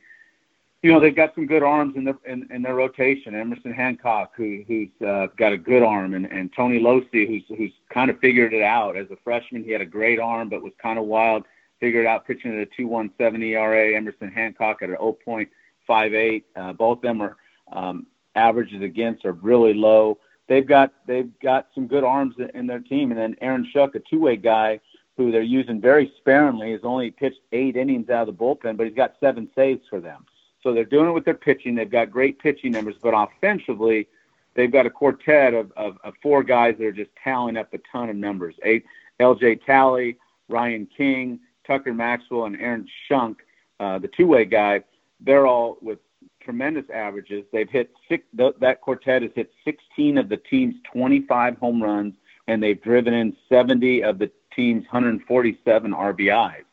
[0.82, 3.36] you know they've got some good arms in their in, in their rotation.
[3.36, 7.72] Emerson Hancock, who who's uh, got a good arm, and, and Tony Locey, who's who's
[7.94, 9.64] kind of figured it out as a freshman.
[9.64, 11.44] He had a great arm, but was kind of wild.
[11.80, 13.96] Figured out pitching at a 2.17 ERA.
[13.96, 16.44] Emerson Hancock at an 0.58.
[16.56, 17.38] Uh, both of them are
[17.72, 20.18] um, averages against are really low.
[20.48, 24.00] They've got they've got some good arms in their team, and then Aaron Schunk, a
[24.00, 24.80] two-way guy
[25.16, 28.88] who they're using very sparingly, has only pitched eight innings out of the bullpen, but
[28.88, 30.26] he's got seven saves for them.
[30.64, 31.76] So they're doing it with their pitching.
[31.76, 34.08] They've got great pitching numbers, but offensively,
[34.54, 37.80] they've got a quartet of, of, of four guys that are just tallying up a
[37.92, 38.56] ton of numbers.
[38.64, 38.86] Eight,
[39.20, 39.58] L.J.
[39.58, 40.18] Talley,
[40.50, 43.38] Ryan King, Tucker Maxwell, and Aaron Schunk,
[43.80, 44.84] uh, the two-way guy.
[45.20, 46.00] They're all with
[46.42, 47.46] tremendous averages.
[47.52, 48.24] They've hit six.
[48.38, 52.16] Th- that quartet has hit 16 of the team's 25 home runs,
[52.48, 56.64] and they've driven in 70 of the team's 147 RBIs.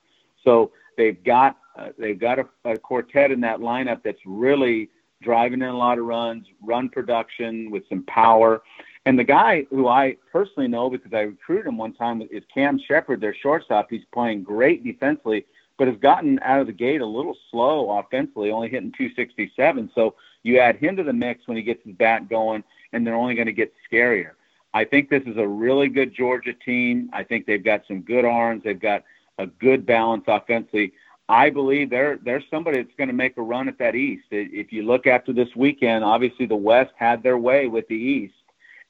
[0.42, 4.90] So they've got uh, they've got a, a quartet in that lineup that's really
[5.22, 8.62] driving in a lot of runs, run production with some power.
[9.06, 12.78] And the guy who I personally know because I recruited him one time is Cam
[12.78, 13.88] Shepherd, their shortstop.
[13.90, 15.46] He's playing great defensively,
[15.78, 19.90] but has gotten out of the gate a little slow offensively, only hitting 267.
[19.94, 22.62] So you add him to the mix when he gets his bat going,
[22.92, 24.32] and they're only going to get scarier.
[24.74, 27.08] I think this is a really good Georgia team.
[27.12, 28.62] I think they've got some good arms.
[28.64, 29.04] They've got
[29.38, 30.92] a good balance offensively.
[31.28, 34.24] I believe they're they're somebody that's going to make a run at that East.
[34.30, 38.34] If you look after this weekend, obviously the West had their way with the East,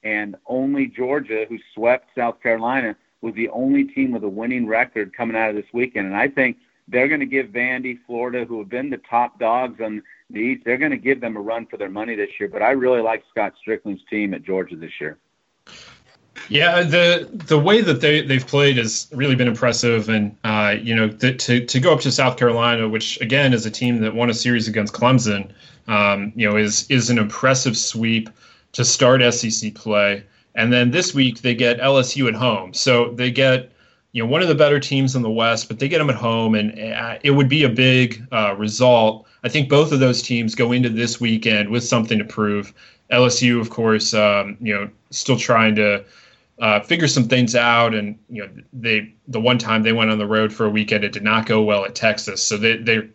[0.03, 5.15] and only Georgia, who swept South Carolina, was the only team with a winning record
[5.15, 6.07] coming out of this weekend.
[6.07, 9.81] And I think they're going to give Vandy, Florida, who have been the top dogs
[9.81, 12.49] on the East, they're going to give them a run for their money this year.
[12.49, 15.17] But I really like Scott Stricklin's team at Georgia this year.
[16.47, 20.95] Yeah, the the way that they they've played has really been impressive, and uh, you
[20.95, 24.15] know the, to to go up to South Carolina, which again is a team that
[24.15, 25.51] won a series against Clemson,
[25.87, 28.29] um, you know is is an impressive sweep
[28.71, 30.23] to start SEC play,
[30.55, 33.71] and then this week they get LSU at home, so they get
[34.11, 36.15] you know one of the better teams in the West, but they get them at
[36.15, 39.27] home, and uh, it would be a big uh, result.
[39.43, 42.73] I think both of those teams go into this weekend with something to prove.
[43.11, 46.05] LSU, of course, um, you know, still trying to
[46.59, 47.93] uh, figure some things out.
[47.93, 51.03] And you know, they the one time they went on the road for a weekend,
[51.03, 52.43] it did not go well at Texas.
[52.43, 53.07] So they they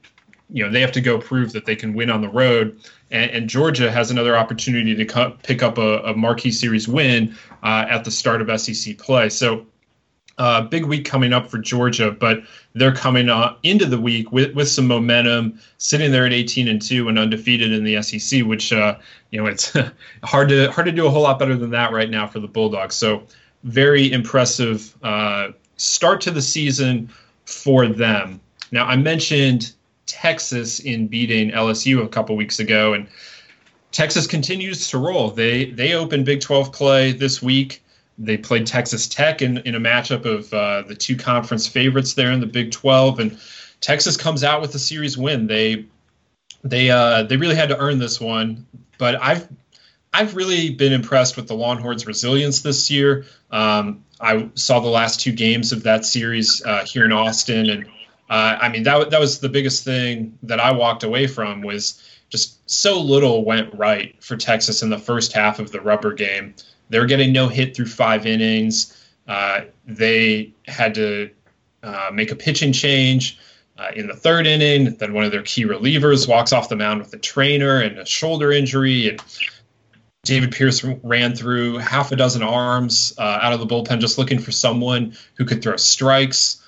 [0.51, 2.81] you know they have to go prove that they can win on the road.
[3.11, 7.87] And, and Georgia has another opportunity to pick up a, a marquee series win uh,
[7.89, 9.29] at the start of SEC play.
[9.29, 9.67] So
[10.39, 12.43] uh, big week coming up for Georgia, but
[12.75, 16.83] they're coming uh, into the week with, with some momentum, sitting there at 18 and
[16.83, 18.97] two and undefeated in the SEC, which uh,
[19.31, 19.77] you know it's
[20.25, 22.49] hard to hard to do a whole lot better than that right now for the
[22.49, 22.97] Bulldogs.
[22.97, 23.23] So
[23.63, 27.11] very impressive uh, start to the season
[27.45, 28.41] for them.
[28.73, 29.73] Now I mentioned
[30.07, 33.07] Texas in beating LSU a couple weeks ago, and
[33.93, 35.31] Texas continues to roll.
[35.31, 37.84] They they open Big 12 play this week.
[38.19, 42.31] They played Texas Tech in, in a matchup of uh, the two conference favorites there
[42.31, 43.39] in the Big 12, and
[43.81, 45.47] Texas comes out with a series win.
[45.47, 45.87] They
[46.63, 48.67] they uh, they really had to earn this one,
[48.99, 49.49] but I've
[50.13, 53.27] I've really been impressed with the Longhorns' resilience this year.
[53.51, 57.87] Um, I saw the last two games of that series uh, here in Austin, and
[58.31, 62.01] uh, I mean that that was the biggest thing that I walked away from was
[62.31, 66.55] just so little went right for Texas in the first half of the rubber game.
[66.95, 68.97] They're getting no hit through five innings.
[69.27, 71.29] Uh, they had to
[71.83, 73.37] uh, make a pitching change
[73.77, 74.95] uh, in the third inning.
[74.95, 78.07] Then one of their key relievers walks off the mound with a trainer and a
[78.07, 79.09] shoulder injury.
[79.09, 79.21] And
[80.23, 84.39] David Pierce ran through half a dozen arms uh, out of the bullpen just looking
[84.39, 86.63] for someone who could throw strikes.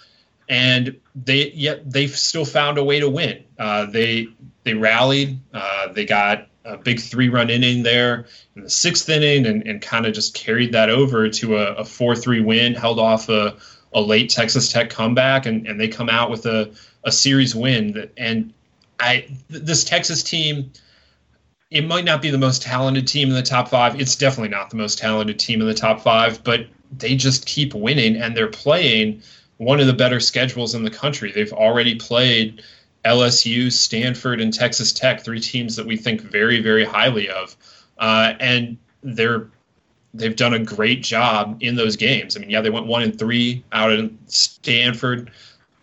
[0.48, 3.44] And they yet they've still found a way to win.
[3.56, 4.26] Uh, they
[4.64, 5.38] they rallied.
[5.54, 9.80] Uh, they got a big three run inning there in the sixth inning and, and
[9.80, 13.56] kind of just carried that over to a, a 4-3 win, held off a,
[13.94, 16.72] a late Texas Tech comeback, and, and they come out with a,
[17.04, 18.10] a series win.
[18.16, 18.52] And
[18.98, 20.72] I this Texas team,
[21.70, 24.00] it might not be the most talented team in the top five.
[24.00, 27.74] It's definitely not the most talented team in the top five, but they just keep
[27.74, 29.22] winning and they're playing
[29.58, 31.32] one of the better schedules in the country.
[31.32, 32.62] They've already played–
[33.06, 37.56] LSU, Stanford, and Texas Tech, three teams that we think very, very highly of.
[37.96, 39.48] Uh, and they're
[40.12, 42.36] they've done a great job in those games.
[42.36, 45.30] I mean, yeah, they went one and three out in Stanford,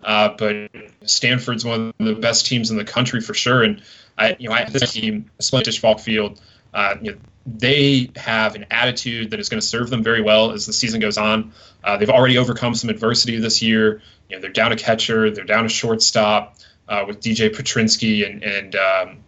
[0.03, 0.69] uh, but
[1.05, 3.63] Stanford's one of the best teams in the country for sure.
[3.63, 3.81] And
[4.17, 6.41] I, you know, I this team, Splendid Falk Field,
[6.73, 10.51] uh, you know, they have an attitude that is going to serve them very well
[10.51, 11.53] as the season goes on.
[11.83, 14.01] Uh, they've already overcome some adversity this year.
[14.29, 16.57] You know, they're down a catcher, they're down a shortstop
[16.93, 19.23] uh, with DJ Petrinsky and, and um,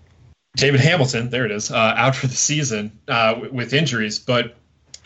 [0.56, 1.30] David Hamilton.
[1.30, 4.20] There it is, uh, out for the season uh, with injuries.
[4.20, 4.56] But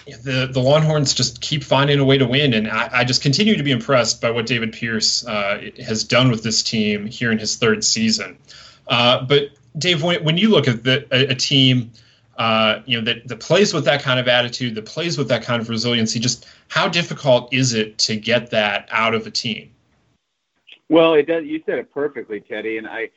[0.06, 3.56] the the Longhorns just keep finding a way to win, and I, I just continue
[3.56, 7.38] to be impressed by what David Pierce uh, has done with this team here in
[7.38, 8.38] his third season.
[8.88, 11.92] Uh, but Dave, when, when you look at the, a, a team.
[12.38, 15.44] Uh, you know that, that plays with that kind of attitude, that plays with that
[15.44, 16.22] kind of resiliency.
[16.22, 19.72] Just how difficult is it to get that out of a team?
[20.90, 21.46] Well, it does.
[21.46, 22.78] You said it perfectly, Teddy.
[22.78, 23.10] And I,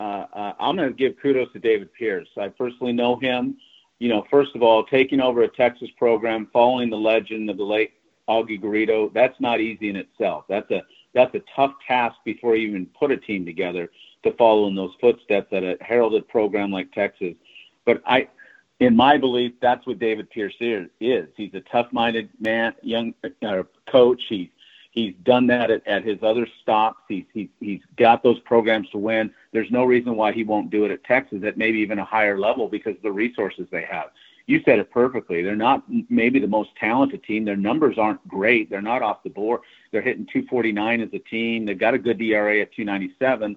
[0.00, 2.28] uh, uh, I'm going to give kudos to David Pierce.
[2.36, 3.56] I personally know him.
[3.98, 7.64] You know, first of all, taking over a Texas program, following the legend of the
[7.64, 7.92] late
[8.28, 10.44] Augie Garrido, that's not easy in itself.
[10.48, 13.90] That's a that's a tough task before you even put a team together
[14.22, 17.34] to follow in those footsteps at a heralded program like Texas.
[17.84, 18.28] But I,
[18.78, 21.26] in my belief, that's what David Pierce is.
[21.36, 23.12] He's a tough-minded man, young
[23.44, 24.22] uh, coach.
[24.28, 24.52] He
[24.90, 27.00] He's done that at, at his other stops.
[27.08, 29.30] He's, he's, he's got those programs to win.
[29.52, 32.38] There's no reason why he won't do it at Texas at maybe even a higher
[32.38, 34.10] level because of the resources they have.
[34.46, 35.42] you said it perfectly.
[35.42, 37.44] They're not maybe the most talented team.
[37.44, 38.68] Their numbers aren't great.
[38.68, 39.60] They're not off the board.
[39.92, 41.66] They're hitting 249 as a team.
[41.66, 43.54] They've got a good DRA at 297,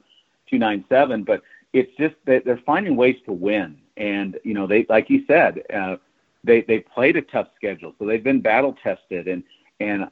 [0.49, 1.23] 297.
[1.23, 1.41] But
[1.73, 3.77] it's just that they're finding ways to win.
[3.97, 5.97] And you know, they like you said, uh,
[6.43, 9.27] they they played a tough schedule, so they've been battle tested.
[9.27, 9.43] And
[9.79, 10.09] and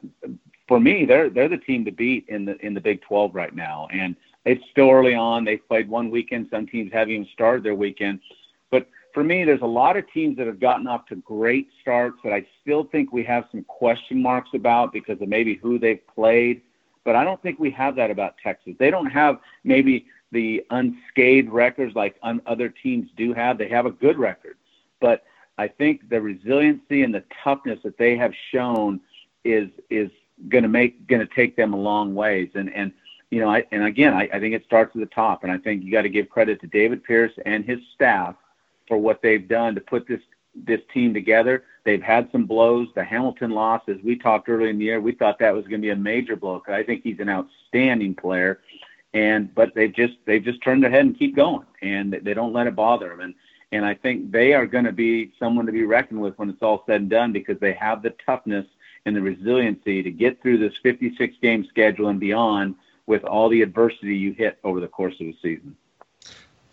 [0.71, 3.53] for me, they're they're the team to beat in the in the Big 12 right
[3.53, 3.89] now.
[3.91, 5.43] And it's still early on.
[5.43, 6.47] They've played one weekend.
[6.49, 8.21] Some teams haven't even started their weekend.
[8.69, 12.19] But for me, there's a lot of teams that have gotten off to great starts
[12.23, 15.99] that I still think we have some question marks about because of maybe who they've
[16.07, 16.62] played.
[17.03, 18.73] But I don't think we have that about Texas.
[18.79, 23.57] They don't have maybe the unscathed records like un- other teams do have.
[23.57, 24.55] They have a good record,
[25.01, 25.25] but
[25.57, 29.01] I think the resiliency and the toughness that they have shown
[29.43, 30.10] is is
[30.49, 32.49] going to make going to take them a long ways.
[32.56, 32.91] And and
[33.30, 35.58] you know, I, and again, I, I think it starts at the top, and I
[35.58, 38.36] think you got to give credit to David Pierce and his staff
[38.88, 40.21] for what they've done to put this
[40.54, 41.63] this team together.
[41.86, 42.89] They've had some blows.
[42.93, 45.82] The Hamilton loss, as we talked earlier in the year, we thought that was going
[45.82, 46.60] to be a major blow.
[46.60, 48.60] Because I think he's an outstanding player,
[49.13, 52.54] and but they've just they've just turned their head and keep going, and they don't
[52.54, 53.21] let it bother them.
[53.21, 53.34] And
[53.71, 56.62] and I think they are going to be someone to be reckoned with when it's
[56.62, 58.65] all said and done because they have the toughness
[59.06, 62.76] and the resiliency to get through this 56 game schedule and beyond
[63.08, 65.76] with all the adversity you hit over the course of the season.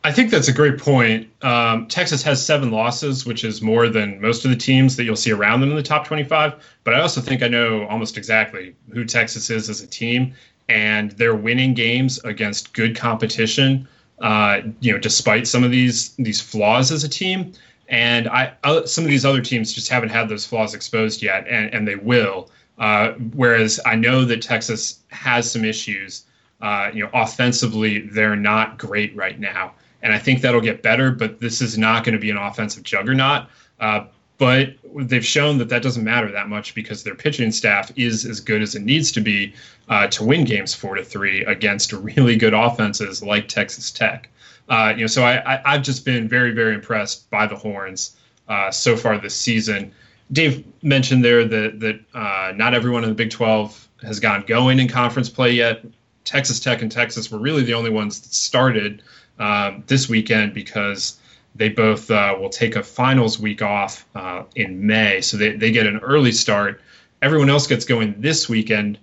[0.05, 1.29] I think that's a great point.
[1.43, 5.17] Um, Texas has seven losses, which is more than most of the teams that you'll
[5.17, 6.55] see around them in the top 25.
[6.85, 10.35] But I also think I know almost exactly who Texas is as a team,
[10.69, 13.89] and they're winning games against good competition.
[14.21, 17.53] Uh, you know, despite some of these these flaws as a team,
[17.89, 21.47] and I uh, some of these other teams just haven't had those flaws exposed yet,
[21.49, 22.51] and, and they will.
[22.79, 26.25] Uh, whereas I know that Texas has some issues.
[26.61, 29.73] Uh, you know, offensively, they're not great right now,
[30.03, 31.11] and I think that'll get better.
[31.11, 33.47] But this is not going to be an offensive juggernaut.
[33.81, 34.05] Uh,
[34.39, 38.39] but they've shown that that doesn't matter that much because their pitching staff is as
[38.39, 39.53] good as it needs to be
[39.89, 44.31] uh, to win games four to three against really good offenses like Texas Tech.
[44.69, 48.17] Uh, you know, so I, I have just been very very impressed by the Horns
[48.49, 49.93] uh, so far this season.
[50.31, 54.79] Dave mentioned there that that uh, not everyone in the Big 12 has gone going
[54.79, 55.85] in conference play yet.
[56.25, 59.03] Texas Tech and Texas were really the only ones that started
[59.39, 61.19] um, this weekend because
[61.55, 65.73] they both uh, will take a finals week off uh, in May, so they, they
[65.73, 66.81] get an early start.
[67.23, 68.99] Everyone else gets going this weekend.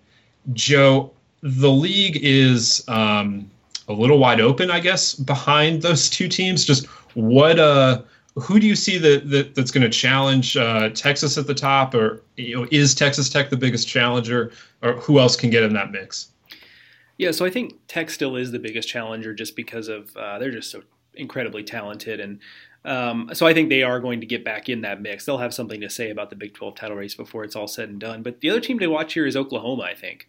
[0.54, 3.50] Joe, the league is um,
[3.88, 6.66] a little wide open, I guess, behind those two teams.
[6.66, 8.02] Just what uh
[8.36, 11.94] who do you see that, that that's going to challenge uh, Texas at the top,
[11.94, 15.74] or you know, is Texas Tech the biggest challenger, or who else can get in
[15.74, 16.32] that mix?
[17.18, 20.52] Yeah, so I think Tech still is the biggest challenger just because of uh, they're
[20.52, 22.40] just so incredibly talented, and
[22.84, 25.26] um, so I think they are going to get back in that mix.
[25.26, 27.90] They'll have something to say about the Big 12 title race before it's all said
[27.90, 28.22] and done.
[28.22, 30.28] But the other team to watch here is Oklahoma, I think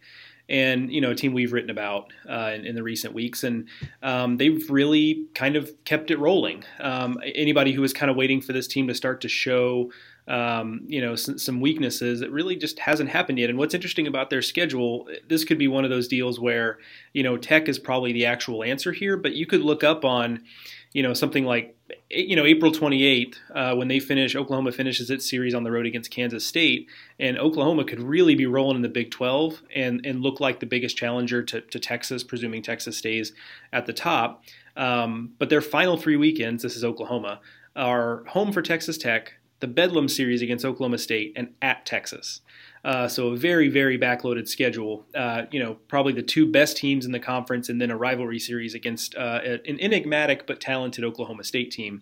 [0.49, 3.67] and you know a team we've written about uh, in, in, the recent weeks, and
[4.01, 6.63] um, they've really kind of kept it rolling.
[6.79, 9.91] Um, anybody who was kind of waiting for this team to start to show.
[10.29, 12.19] Um, you know some, some weaknesses.
[12.19, 13.49] It really just hasn't happened yet.
[13.49, 16.79] And what's interesting about their schedule, this could be one of those deals where
[17.13, 20.43] you know Tech is probably the actual answer here, but you could look up on
[20.93, 21.75] you know something like
[22.09, 25.85] you know April 28th uh, when they finish Oklahoma finishes its series on the road
[25.85, 26.87] against Kansas State
[27.19, 30.65] and Oklahoma could really be rolling in the Big 12 and and look like the
[30.65, 33.33] biggest challenger to, to Texas presuming Texas stays
[33.73, 34.43] at the top.
[34.75, 37.41] Um, but their final three weekends this is Oklahoma
[37.75, 42.41] are home for Texas Tech the Bedlam series against Oklahoma State and at Texas
[42.87, 45.05] uh, so a very, very backloaded schedule.
[45.13, 48.39] Uh, you know, probably the two best teams in the conference, and then a rivalry
[48.39, 52.01] series against uh, an enigmatic but talented Oklahoma State team.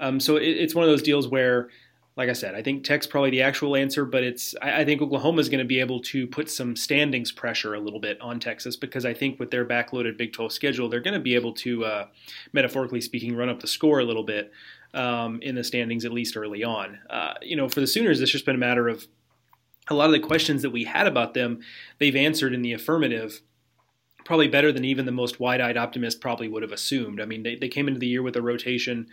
[0.00, 1.70] Um, so it, it's one of those deals where,
[2.14, 5.00] like I said, I think Tech's probably the actual answer, but it's I, I think
[5.00, 8.38] Oklahoma is going to be able to put some standings pressure a little bit on
[8.38, 11.54] Texas because I think with their backloaded Big 12 schedule, they're going to be able
[11.54, 12.06] to, uh,
[12.52, 14.52] metaphorically speaking, run up the score a little bit.
[14.94, 16.98] Um, in the standings, at least early on.
[17.10, 19.06] Uh, you know, for the Sooners, it's just been a matter of
[19.90, 21.60] a lot of the questions that we had about them,
[21.98, 23.42] they've answered in the affirmative
[24.24, 27.20] probably better than even the most wide-eyed optimist probably would have assumed.
[27.20, 29.06] I mean, they, they came into the year with a rotation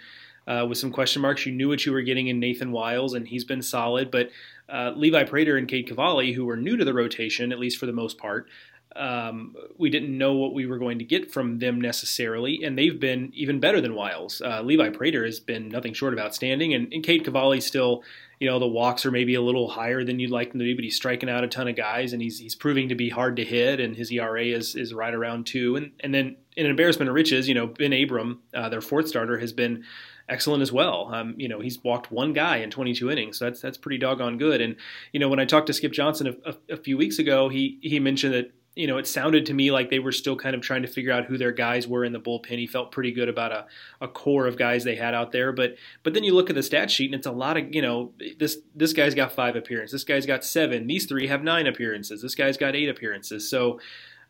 [0.47, 1.45] uh, with some question marks.
[1.45, 4.11] You knew what you were getting in Nathan Wiles, and he's been solid.
[4.11, 4.29] But
[4.67, 7.85] uh, Levi Prater and Cade Cavalli, who were new to the rotation, at least for
[7.85, 8.49] the most part,
[8.95, 12.99] um, we didn't know what we were going to get from them necessarily, and they've
[12.99, 14.41] been even better than Wiles.
[14.41, 18.03] Uh, Levi Prater has been nothing short of outstanding, and, and Cade Cavalli still,
[18.39, 20.73] you know, the walks are maybe a little higher than you'd like them to be,
[20.73, 23.35] but he's striking out a ton of guys, and he's he's proving to be hard
[23.37, 26.71] to hit, and his ERA is is right around two, and and then in an
[26.71, 29.83] embarrassment of riches, you know, Ben Abram, uh, their fourth starter, has been
[30.27, 31.13] excellent as well.
[31.13, 34.37] Um, you know, he's walked one guy in 22 innings, so that's that's pretty doggone
[34.37, 34.61] good.
[34.61, 34.75] And
[35.11, 37.79] you know, when I talked to Skip Johnson a, a, a few weeks ago, he
[37.81, 40.61] he mentioned that you know, it sounded to me like they were still kind of
[40.61, 42.59] trying to figure out who their guys were in the bullpen.
[42.59, 43.65] He felt pretty good about a,
[44.01, 45.53] a core of guys they had out there.
[45.53, 47.81] But but then you look at the stat sheet and it's a lot of, you
[47.81, 49.93] know, this this guy's got five appearances.
[49.93, 50.87] This guy's got seven.
[50.87, 52.21] These three have nine appearances.
[52.21, 53.49] This guy's got eight appearances.
[53.49, 53.79] So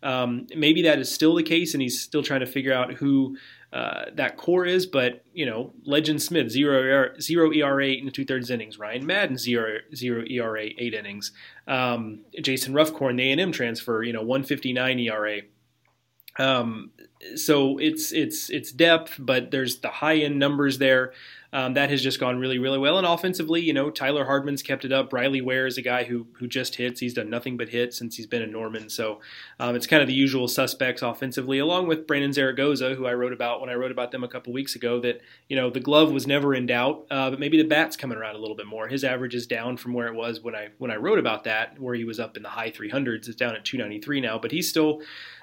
[0.04, 3.38] um, maybe that is still the case, and he's still trying to figure out who
[3.76, 4.86] uh, that core is.
[4.86, 8.80] But you know, Legend Smith zero zero ERA in the two thirds innings.
[8.80, 11.34] Ryan Madden zero zero ERA eight innings.
[11.68, 15.42] Um, Jason Ruffcorn, the A and M transfer, you know, one fifty nine ERA.
[16.40, 16.92] Um,
[17.36, 21.12] so it's it's it's depth, but there's the high end numbers there.
[21.56, 22.98] Um, that has just gone really, really well.
[22.98, 25.14] And offensively, you know, Tyler Hardman's kept it up.
[25.14, 27.00] Riley Ware is a guy who who just hits.
[27.00, 28.90] He's done nothing but hit since he's been in Norman.
[28.90, 29.22] So
[29.58, 33.32] um, it's kind of the usual suspects offensively, along with Brandon Zaragoza, who I wrote
[33.32, 35.00] about when I wrote about them a couple weeks ago.
[35.00, 38.18] That you know the glove was never in doubt, uh, but maybe the bat's coming
[38.18, 38.90] around a little bit more.
[38.90, 41.80] His average is down from where it was when I when I wrote about that,
[41.80, 43.30] where he was up in the high 300s.
[43.30, 45.02] It's down at 293 now, but he's still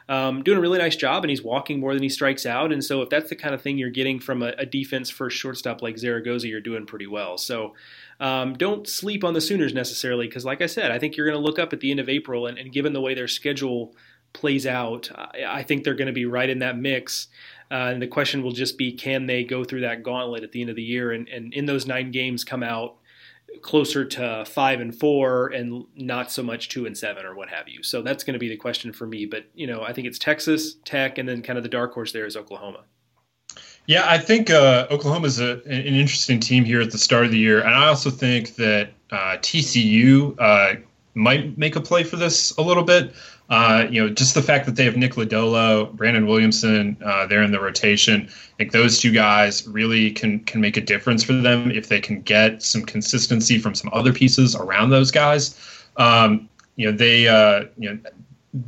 [0.08, 2.72] um, doing a really nice job, and he's walking more than he strikes out.
[2.72, 5.36] And so, if that's the kind of thing you're getting from a, a defense first
[5.36, 7.38] shortstop like Zaragoza, you're doing pretty well.
[7.38, 7.74] So,
[8.20, 11.40] um, don't sleep on the Sooners necessarily, because, like I said, I think you're going
[11.40, 13.94] to look up at the end of April, and, and given the way their schedule
[14.32, 17.28] plays out, I, I think they're going to be right in that mix.
[17.70, 20.60] Uh, and the question will just be, can they go through that gauntlet at the
[20.60, 22.96] end of the year, and, and in those nine games come out
[23.60, 27.68] closer to five and four and not so much two and seven or what have
[27.68, 27.82] you.
[27.82, 29.26] So that's going to be the question for me.
[29.26, 32.12] But, you know, I think it's Texas, Tech, and then kind of the dark horse
[32.12, 32.84] there is Oklahoma.
[33.86, 37.38] Yeah, I think uh, Oklahoma is an interesting team here at the start of the
[37.38, 37.60] year.
[37.60, 40.80] And I also think that uh, TCU uh,
[41.14, 43.12] might make a play for this a little bit.
[43.52, 47.42] Uh, you know, just the fact that they have Nick Lodolo, Brandon Williamson, uh, there
[47.42, 48.22] in the rotation.
[48.22, 52.00] I think those two guys really can can make a difference for them if they
[52.00, 55.54] can get some consistency from some other pieces around those guys.
[55.98, 57.98] Um, you know, they uh, you know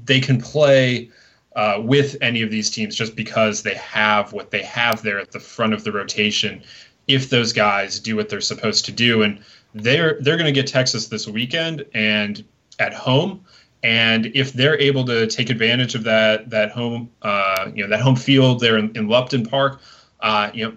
[0.05, 1.11] they can play.
[1.57, 5.31] Uh, with any of these teams, just because they have what they have there at
[5.31, 6.61] the front of the rotation,
[7.07, 9.39] if those guys do what they're supposed to do, and
[9.73, 12.45] they're they're going to get Texas this weekend and
[12.81, 13.45] at home.
[13.85, 18.01] And if they're able to take advantage of that that home, uh, you know, that
[18.01, 19.79] home field there in, in Lupton Park,
[20.21, 20.77] uh, you know,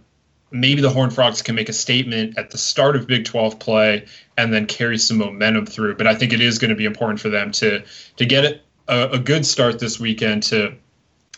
[0.51, 4.05] maybe the Horned Frogs can make a statement at the start of Big 12 play
[4.38, 5.95] and then carry some momentum through.
[5.95, 7.82] But I think it is going to be important for them to
[8.18, 8.43] to get
[8.89, 10.76] a, a good start this weekend to,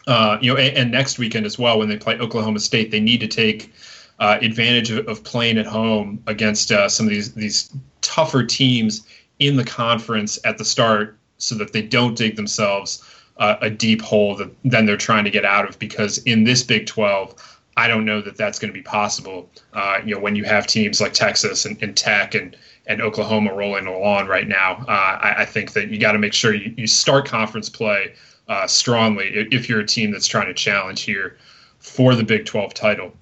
[0.08, 2.90] uh, you know, and, and, next weekend as well when they play Oklahoma State.
[2.90, 3.72] They need to take
[4.18, 9.06] uh, advantage of, of, playing at home against uh, some of these these tougher teams
[9.38, 13.04] in the conference at the start so that they don't dig themselves
[13.38, 15.80] uh, a deep hole that then they're trying to get out of.
[15.80, 19.50] Because in this Big 12, I don't know that that's going to be possible.
[19.74, 22.56] Uh, you know, when you have teams like Texas and, and, Tech and
[22.88, 26.34] and Oklahoma rolling along right now, uh, I, I, think that you got to make
[26.34, 28.14] sure you, you start conference play
[28.48, 31.38] uh, strongly if you're a team that's trying to challenge here
[31.78, 33.14] for the Big 12 title.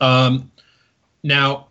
[0.00, 0.50] Um,
[1.24, 1.67] now,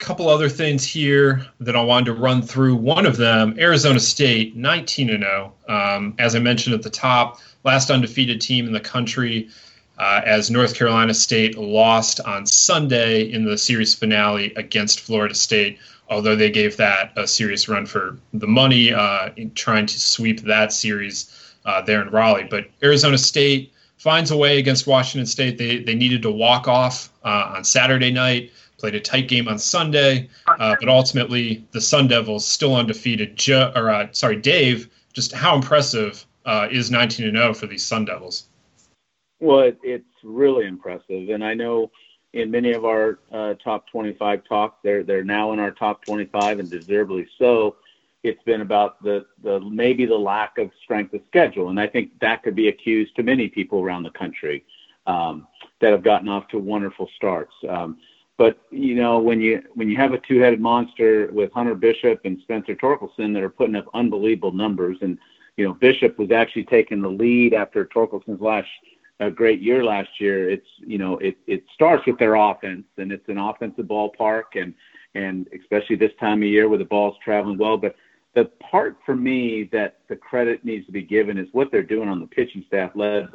[0.00, 2.74] couple other things here that I wanted to run through.
[2.74, 5.52] One of them, Arizona State, 19 and 0.
[5.68, 9.48] Um, as I mentioned at the top, last undefeated team in the country.
[9.98, 15.78] Uh, as North Carolina State lost on Sunday in the series finale against Florida State,
[16.08, 20.40] although they gave that a serious run for the money uh, in trying to sweep
[20.40, 22.48] that series uh, there in Raleigh.
[22.50, 25.58] But Arizona State finds a way against Washington State.
[25.58, 29.58] They, they needed to walk off uh, on Saturday night played a tight game on
[29.58, 33.38] Sunday, uh, but ultimately the Sun Devils still undefeated.
[33.48, 38.06] Or uh, sorry, Dave, just how impressive uh, is 19 and 0 for these Sun
[38.06, 38.48] Devils?
[39.38, 41.90] Well, it, it's really impressive, and I know
[42.32, 46.60] in many of our uh, top 25 talks, they're they're now in our top 25
[46.60, 47.76] and deservedly so.
[48.22, 52.18] It's been about the the maybe the lack of strength of schedule, and I think
[52.20, 54.64] that could be accused to many people around the country
[55.06, 55.46] um,
[55.80, 57.54] that have gotten off to wonderful starts.
[57.68, 57.98] Um,
[58.40, 62.40] but you know, when you when you have a two-headed monster with Hunter Bishop and
[62.40, 65.18] Spencer Torkelson that are putting up unbelievable numbers, and
[65.58, 68.66] you know, Bishop was actually taking the lead after Torkelson's last
[69.20, 70.48] a great year last year.
[70.48, 74.72] It's you know, it it starts with their offense, and it's an offensive ballpark, and
[75.14, 77.76] and especially this time of year where the ball's traveling well.
[77.76, 77.94] But
[78.34, 82.08] the part for me that the credit needs to be given is what they're doing
[82.08, 83.28] on the pitching staff, led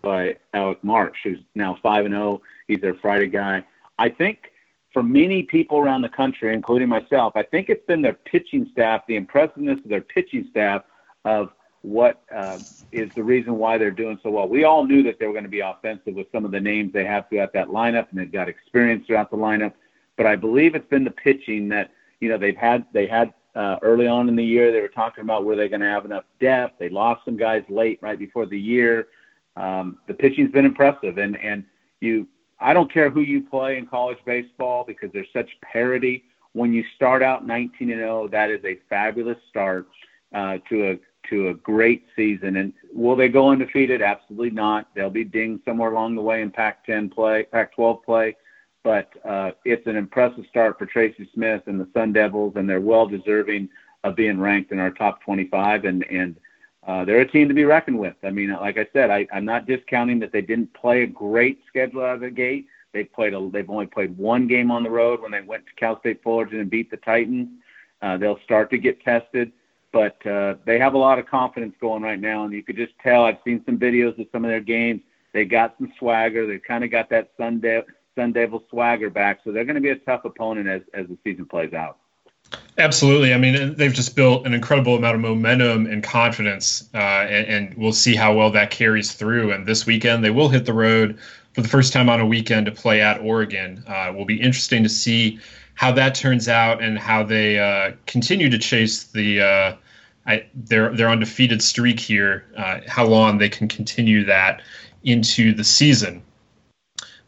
[0.00, 2.40] by Alec Marsh, who's now five and zero.
[2.40, 2.42] Oh.
[2.68, 3.62] He's their Friday guy
[3.98, 4.50] I think
[4.92, 9.02] for many people around the country, including myself, I think it's been their pitching staff,
[9.06, 10.82] the impressiveness of their pitching staff
[11.24, 11.50] of
[11.82, 12.58] what uh,
[12.92, 14.48] is the reason why they're doing so well.
[14.48, 16.92] We all knew that they were going to be offensive with some of the names
[16.92, 19.74] they have throughout that lineup, and they've got experience throughout the lineup.
[20.16, 21.90] But I believe it's been the pitching that
[22.20, 24.72] you know they've had they had uh, early on in the year.
[24.72, 26.78] They were talking about were they going to have enough depth.
[26.78, 29.08] They lost some guys late right before the year.
[29.56, 31.64] Um, the pitching's been impressive, and and
[32.00, 32.26] you
[32.60, 36.24] I don't care who you play in college baseball because there's such parity.
[36.52, 39.88] When you start out 19 and 0, that is a fabulous start
[40.34, 40.98] uh, to a
[41.30, 42.56] to a great season.
[42.56, 44.02] And will they go undefeated?
[44.02, 44.88] Absolutely not.
[44.94, 48.36] They'll be dinged somewhere along the way in Pac-10 play, Pac-12 play.
[48.82, 52.80] But uh, it's an impressive start for Tracy Smith and the Sun Devils, and they're
[52.80, 53.70] well deserving
[54.04, 55.86] of being ranked in our top 25.
[55.86, 56.36] And and
[56.86, 58.16] uh, they're a team to be reckoned with.
[58.22, 61.60] I mean, like I said, I, I'm not discounting that they didn't play a great
[61.68, 62.66] schedule out of the gate.
[62.92, 65.72] They played a, they've only played one game on the road when they went to
[65.74, 67.48] Cal State Fullerton and beat the Titans.
[68.02, 69.52] Uh, they'll start to get tested
[69.94, 72.92] but uh, they have a lot of confidence going right now, and you could just
[73.00, 73.24] tell.
[73.24, 75.00] I've seen some videos of some of their games.
[75.32, 76.48] They got some swagger.
[76.48, 77.84] They kind of got that Sun, De-
[78.16, 81.16] Sun Devil swagger back, so they're going to be a tough opponent as as the
[81.22, 81.98] season plays out.
[82.76, 83.32] Absolutely.
[83.32, 87.74] I mean, they've just built an incredible amount of momentum and confidence, uh, and, and,
[87.76, 89.52] we'll see how well that carries through.
[89.52, 91.18] And this weekend, they will hit the road
[91.52, 93.84] for the first time on a weekend to play at Oregon.
[93.86, 95.38] Uh, will be interesting to see
[95.74, 99.76] how that turns out and how they uh, continue to chase the uh,
[100.26, 104.62] I, their their undefeated streak here, uh, how long they can continue that
[105.04, 106.22] into the season.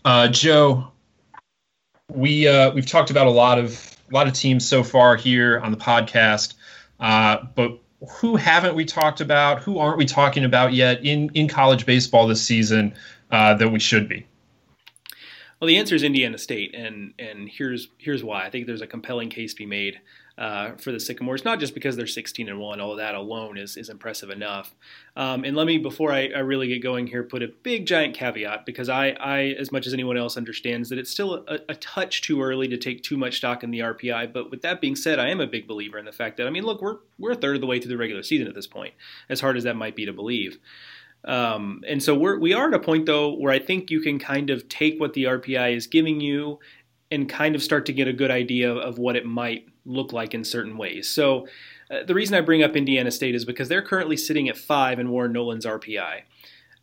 [0.04, 0.88] Uh, Joe,
[2.12, 5.70] we we've talked about a lot of a lot of teams so far here on
[5.70, 6.54] the podcast,
[7.00, 7.78] uh, but
[8.20, 9.62] who haven't we talked about?
[9.62, 12.94] Who aren't we talking about yet in in college baseball this season
[13.30, 14.26] uh, that we should be?
[15.60, 18.44] Well, the answer is Indiana State, and and here's here's why.
[18.44, 20.00] I think there's a compelling case to be made
[20.36, 23.78] uh, for the Sycamores, not just because they're 16 and one, although that alone is
[23.78, 24.74] is impressive enough.
[25.16, 28.14] Um, and let me, before I, I, really get going here, put a big giant
[28.14, 31.74] caveat because I, I as much as anyone else, understands that it's still a, a,
[31.76, 34.34] touch too early to take too much stock in the RPI.
[34.34, 36.50] But with that being said, I am a big believer in the fact that I
[36.50, 38.66] mean, look, we're we're a third of the way through the regular season at this
[38.66, 38.92] point,
[39.30, 40.58] as hard as that might be to believe.
[41.24, 44.18] Um, and so we're we are at a point though where I think you can
[44.18, 46.60] kind of take what the RPI is giving you
[47.10, 50.34] and kind of start to get a good idea of what it might look like
[50.34, 51.08] in certain ways.
[51.08, 51.46] So
[51.90, 54.98] uh, the reason I bring up Indiana State is because they're currently sitting at five
[54.98, 56.22] in Warren Nolan's RPI,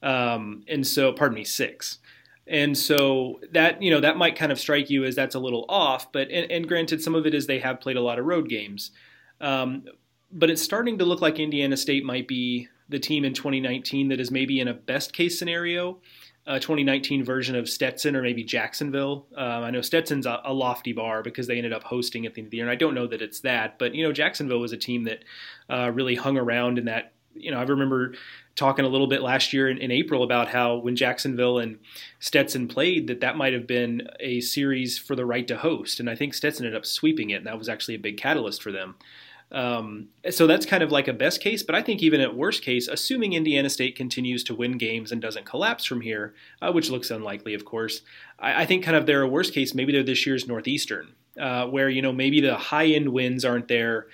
[0.01, 1.99] um, and so pardon me, six.
[2.45, 5.65] And so that you know that might kind of strike you as that's a little
[5.69, 8.25] off, but and, and granted, some of it is they have played a lot of
[8.25, 8.91] road games,
[9.39, 9.85] um,
[10.31, 14.21] but it's starting to look like Indiana State might be the team in 2019 that
[14.21, 15.99] is maybe in a best case scenario
[16.45, 19.27] a 2019 version of Stetson or maybe Jacksonville.
[19.35, 22.41] Um, I know Stetson's a, a, lofty bar because they ended up hosting at the
[22.41, 24.59] end of the year, and I don't know that it's that, but you know Jacksonville
[24.59, 25.23] was a team that
[25.69, 27.13] uh, really hung around in that.
[27.35, 28.13] You know, I remember
[28.55, 31.79] talking a little bit last year in, in, April about how when Jacksonville and
[32.19, 36.09] Stetson played, that that might have been a series for the right to host, and
[36.09, 38.71] I think Stetson ended up sweeping it, and that was actually a big catalyst for
[38.71, 38.95] them.
[39.51, 42.63] Um, so that's kind of like a best case, but I think even at worst
[42.63, 46.89] case, assuming Indiana State continues to win games and doesn't collapse from here, uh, which
[46.89, 48.01] looks unlikely, of course,
[48.39, 49.75] I, I, think kind of they're a worst case.
[49.75, 53.67] Maybe they're this year's Northeastern, uh, where you know maybe the high end wins aren't
[53.67, 54.07] there,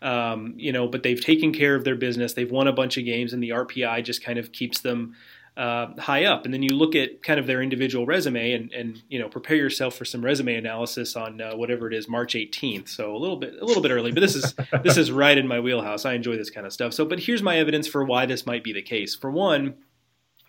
[0.00, 2.32] um, you know, but they've taken care of their business.
[2.32, 5.14] They've won a bunch of games, and the RPI just kind of keeps them
[5.56, 6.44] uh, high up.
[6.44, 9.56] And then you look at kind of their individual resume and, and you know prepare
[9.56, 12.88] yourself for some resume analysis on uh, whatever it is March 18th.
[12.88, 15.48] So a little bit a little bit early, but this is this is right in
[15.48, 16.04] my wheelhouse.
[16.04, 16.92] I enjoy this kind of stuff.
[16.92, 19.14] So, but here's my evidence for why this might be the case.
[19.14, 19.74] For one,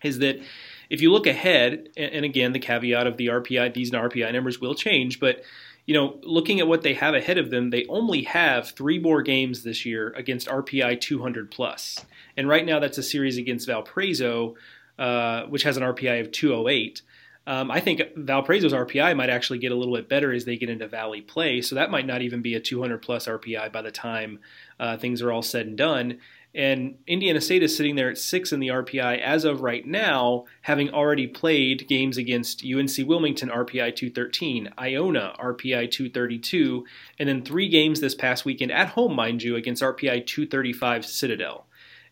[0.03, 0.41] is that
[0.89, 4.75] if you look ahead, and again the caveat of the RPI, these RPI numbers will
[4.75, 5.41] change, but
[5.85, 9.21] you know, looking at what they have ahead of them, they only have three more
[9.21, 12.05] games this year against RPI 200 plus.
[12.35, 14.55] And right now, that's a series against Valparaiso,
[14.97, 17.01] uh, which has an RPI of 208.
[17.47, 20.69] Um, I think Valparaiso's RPI might actually get a little bit better as they get
[20.69, 23.91] into Valley play, so that might not even be a 200 plus RPI by the
[23.91, 24.39] time
[24.79, 26.19] uh, things are all said and done.
[26.53, 30.45] And Indiana State is sitting there at six in the RPI as of right now,
[30.63, 36.83] having already played games against UNC Wilmington RPI 213, Iona RPI 232,
[37.19, 41.67] and then three games this past weekend at home, mind you, against RPI 235 Citadel.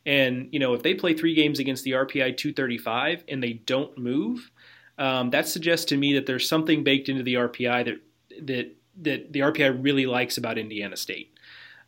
[0.05, 3.97] And you know, if they play three games against the RPI 235 and they don't
[3.97, 4.51] move,
[4.97, 9.33] um, that suggests to me that there's something baked into the RPI that that that
[9.33, 11.31] the RPI really likes about Indiana State.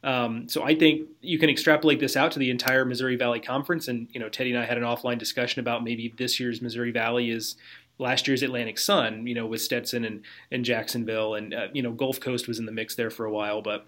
[0.03, 3.88] Um, so I think you can extrapolate this out to the entire Missouri Valley Conference.
[3.88, 6.91] And you know, Teddy and I had an offline discussion about maybe this year's Missouri
[6.91, 7.55] Valley is
[7.97, 9.28] last year's Atlantic Sun.
[9.28, 12.65] You know, with Stetson and and Jacksonville, and uh, you know, Gulf Coast was in
[12.65, 13.88] the mix there for a while, but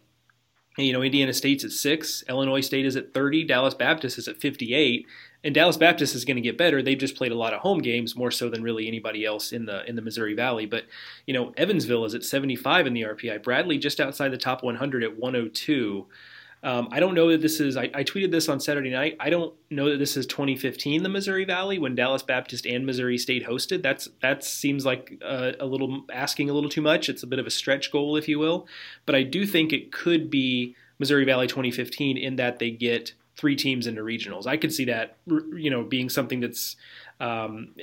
[0.81, 4.37] you know, Indiana State's at six, Illinois State is at 30, Dallas Baptist is at
[4.37, 5.05] 58,
[5.43, 6.81] and Dallas Baptist is going to get better.
[6.81, 9.65] They've just played a lot of home games, more so than really anybody else in
[9.65, 10.65] the in the Missouri Valley.
[10.65, 10.85] But
[11.25, 13.43] you know, Evansville is at 75 in the RPI.
[13.43, 16.07] Bradley just outside the top 100 at 102.
[16.61, 17.77] Um, I don't know that this is.
[17.77, 19.15] I, I, tweeted this on Saturday night.
[19.19, 23.17] I don't know that this is 2015, the Missouri Valley, when Dallas Baptist and Missouri
[23.17, 23.81] State hosted.
[23.81, 27.07] That's that seems like a, a little asking a little too much.
[27.07, 28.67] It's a bit of a stretch goal, if you will.
[29.05, 33.55] But I do think it could be Missouri Valley 2015 in that they get three
[33.55, 34.45] teams into regionals.
[34.45, 36.75] I could see that, you know, being something that's
[37.21, 37.73] um,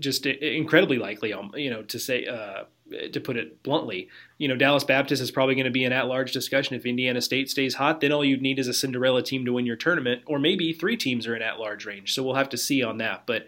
[0.00, 1.32] just incredibly likely.
[1.32, 2.64] Um, you know, to say uh,
[3.12, 6.32] to put it bluntly, you know, Dallas Baptist is probably going to be an at-large
[6.32, 6.76] discussion.
[6.76, 9.66] If Indiana State stays hot, then all you'd need is a Cinderella team to win
[9.66, 12.14] your tournament, or maybe three teams are in at-large range.
[12.14, 13.46] So we'll have to see on that, but.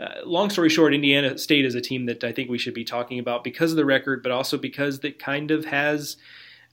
[0.00, 2.82] Uh, long story short, Indiana State is a team that I think we should be
[2.82, 6.16] talking about because of the record, but also because that kind of has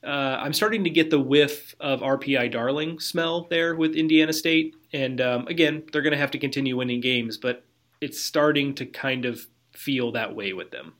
[0.02, 4.74] uh, I'm starting to get the whiff of RPI darling smell there with Indiana State.
[4.92, 7.64] And um, again, they're going to have to continue winning games, but
[8.00, 10.94] it's starting to kind of feel that way with them.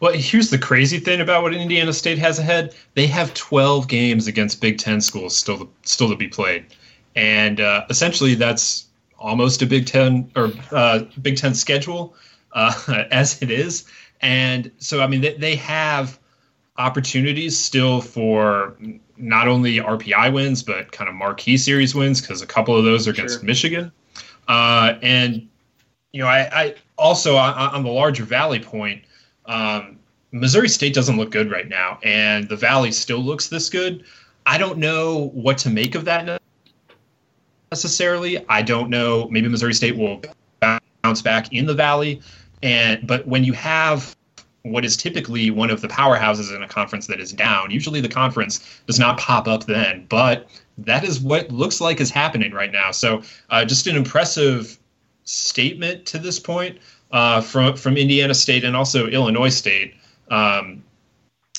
[0.00, 2.74] Well, here's the crazy thing about what Indiana State has ahead.
[2.94, 6.66] They have 12 games against Big Ten schools still to, still to be played,
[7.14, 8.86] and uh, essentially that's
[9.18, 12.14] almost a Big Ten or uh, Big Ten schedule
[12.52, 13.84] uh, as it is.
[14.20, 16.18] And so, I mean, they, they have
[16.76, 18.76] opportunities still for
[19.16, 23.06] not only RPI wins, but kind of marquee series wins because a couple of those
[23.06, 23.44] are against sure.
[23.44, 23.92] Michigan.
[24.48, 25.48] Uh, and,
[26.12, 29.02] you know, I, I also on, on, the larger Valley point,
[29.52, 29.98] um,
[30.32, 34.04] Missouri State doesn't look good right now, and the Valley still looks this good.
[34.46, 36.40] I don't know what to make of that
[37.70, 38.44] necessarily.
[38.48, 39.28] I don't know.
[39.28, 40.22] Maybe Missouri State will
[41.02, 42.22] bounce back in the Valley,
[42.62, 44.16] and but when you have
[44.62, 47.68] what is typically one of the powerhouses in a conference that is down.
[47.72, 50.46] Usually the conference does not pop up then, but
[50.78, 52.92] that is what looks like is happening right now.
[52.92, 54.78] So uh, just an impressive
[55.24, 56.78] statement to this point
[57.12, 59.94] uh, from from Indiana State and also Illinois State.
[60.30, 60.82] Um,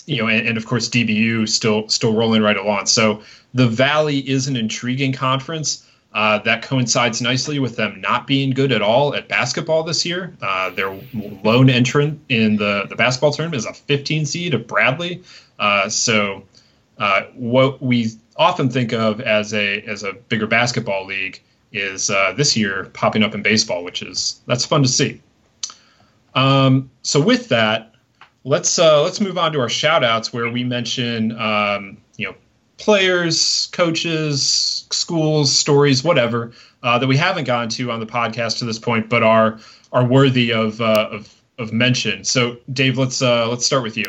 [0.05, 2.87] you know, and, and, of course DBU still still rolling right along.
[2.87, 3.21] So
[3.53, 5.87] the Valley is an intriguing conference.
[6.13, 10.35] Uh, that coincides nicely with them not being good at all at basketball this year.
[10.43, 10.95] Uh, their
[11.43, 15.23] lone entrant in the, the basketball tournament is a 15 seed of Bradley.
[15.57, 16.43] Uh, so,
[16.99, 21.41] uh, what we often think of as a as a bigger basketball league
[21.71, 25.19] is uh, this year popping up in baseball, which is that's fun to see.
[26.35, 27.93] Um, so, with that,
[28.43, 32.35] let's let's move on to our shout outs where we mention um, you know
[32.77, 38.65] players, coaches, schools, stories, whatever uh, that we haven't gotten to on the podcast to
[38.65, 39.59] this point, but are
[39.91, 42.23] are worthy of uh, of, of mention.
[42.23, 44.05] So, Dave, let's uh, let's start with you.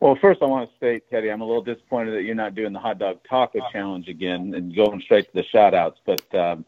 [0.00, 2.72] Well, first, I want to say, Teddy, I'm a little disappointed that you're not doing
[2.72, 6.00] the hot dog taco challenge again and going straight to the shout outs.
[6.06, 6.64] But um,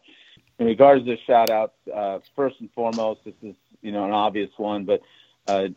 [0.58, 4.12] in regards to the shout outs, uh, first and foremost, this is you know an
[4.12, 5.02] obvious one, but
[5.46, 5.68] uh,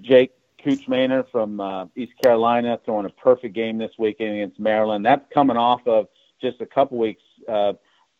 [0.00, 0.32] Jake
[0.64, 5.04] Kuchmaner from uh, East Carolina throwing a perfect game this weekend against Maryland.
[5.04, 6.08] That's coming off of
[6.40, 7.74] just a couple weeks uh,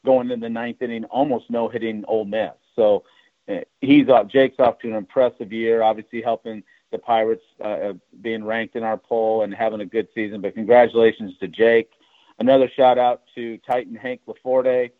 [0.05, 2.53] going in the ninth inning, almost no hitting Ole Miss.
[2.77, 3.05] So
[3.49, 4.29] uh, he's off.
[4.29, 5.83] Jake's off to an impressive year.
[5.83, 10.09] Obviously helping the Pirates uh, uh, being ranked in our poll and having a good
[10.15, 10.41] season.
[10.41, 11.91] But congratulations to Jake.
[12.39, 14.91] Another shout out to Titan Hank LoForte.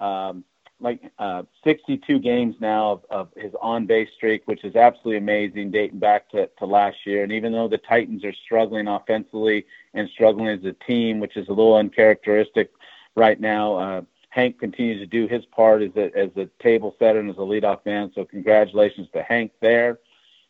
[0.00, 0.44] Um,
[0.80, 5.70] like uh, 62 games now of, of his on base streak, which is absolutely amazing,
[5.70, 7.22] dating back to, to last year.
[7.22, 11.48] And even though the Titans are struggling offensively and struggling as a team, which is
[11.48, 12.70] a little uncharacteristic
[13.14, 17.20] right now, uh, Hank continues to do his part as a, as a table setter
[17.20, 18.10] and as a leadoff man.
[18.14, 20.00] So congratulations to Hank there.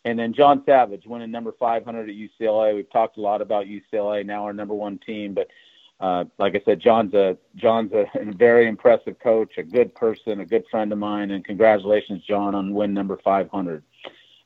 [0.06, 2.74] And then John Savage winning number 500 at UCLA.
[2.74, 5.48] We've talked a lot about UCLA, now our number one team, but
[6.00, 10.46] uh, like I said, John's a John's a, very impressive coach, a good person, a
[10.46, 13.82] good friend of mine, and congratulations, John, on win number 500.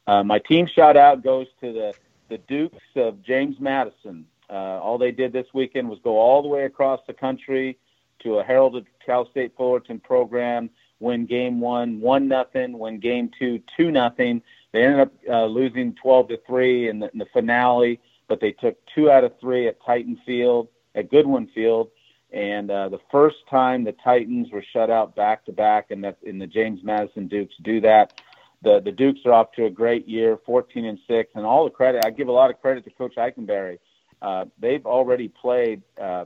[0.06, 1.94] Uh, my team shout out goes to the
[2.28, 4.26] the Dukes of James Madison.
[4.50, 7.78] Uh, all they did this weekend was go all the way across the country
[8.22, 10.68] to a heralded Cal State Fullerton program,
[11.00, 14.42] win game one one nothing, win game two two nothing.
[14.72, 18.52] They ended up uh, losing 12 to three in the, in the finale, but they
[18.52, 21.90] took two out of three at Titan Field at Goodwin Field.
[22.32, 26.18] And uh, the first time the Titans were shut out back to back, and that
[26.22, 28.20] in the James Madison Dukes do that.
[28.62, 31.70] The the Dukes are off to a great year, 14 and six, and all the
[31.70, 32.04] credit.
[32.04, 33.78] I give a lot of credit to Coach Ikenberry.
[34.20, 36.24] Uh, they've already played uh,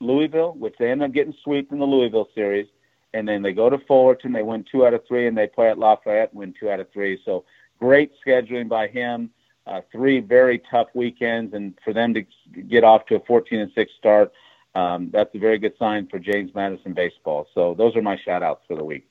[0.00, 2.68] Louisville, which they end up getting swept in the Louisville series,
[3.12, 4.32] and then they go to Fullerton.
[4.32, 6.90] They win two out of three, and they play at Lafayette win two out of
[6.92, 7.20] three.
[7.24, 7.44] So
[7.78, 9.30] great scheduling by him.
[9.68, 12.24] Uh, three very tough weekends, and for them to
[12.68, 14.32] get off to a 14 and six start,
[14.74, 17.48] um, that's a very good sign for James Madison baseball.
[17.54, 19.08] So those are my shout outs for the week.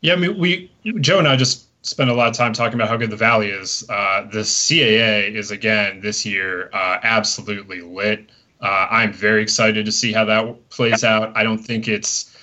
[0.00, 0.70] Yeah, I mean, we
[1.00, 3.48] Joe and I just spent a lot of time talking about how good the Valley
[3.48, 3.84] is.
[3.88, 8.30] Uh, the CAA is again this year uh, absolutely lit.
[8.60, 11.36] Uh, I'm very excited to see how that plays out.
[11.36, 12.36] I don't think it's.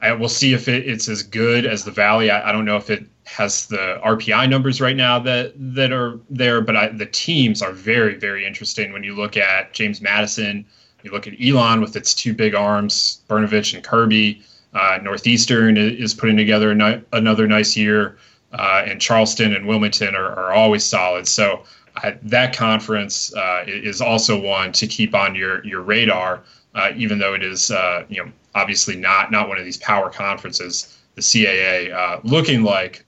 [0.00, 2.30] I, we'll see if it, it's as good as the Valley.
[2.30, 6.20] I, I, don't know if it has the RPI numbers right now that that are
[6.28, 8.92] there, but I, the teams are very very interesting.
[8.92, 10.64] When you look at James Madison,
[11.02, 14.42] you look at Elon with its two big arms, Brnovich and Kirby.
[14.74, 16.70] Uh, Northeastern is putting together
[17.12, 18.16] another nice year,
[18.52, 21.28] uh, and Charleston and Wilmington are, are always solid.
[21.28, 21.64] So
[22.02, 26.42] uh, that conference uh, is also one to keep on your your radar,
[26.74, 30.10] uh, even though it is uh, you know obviously not not one of these power
[30.10, 30.98] conferences.
[31.14, 33.04] The CAA looking like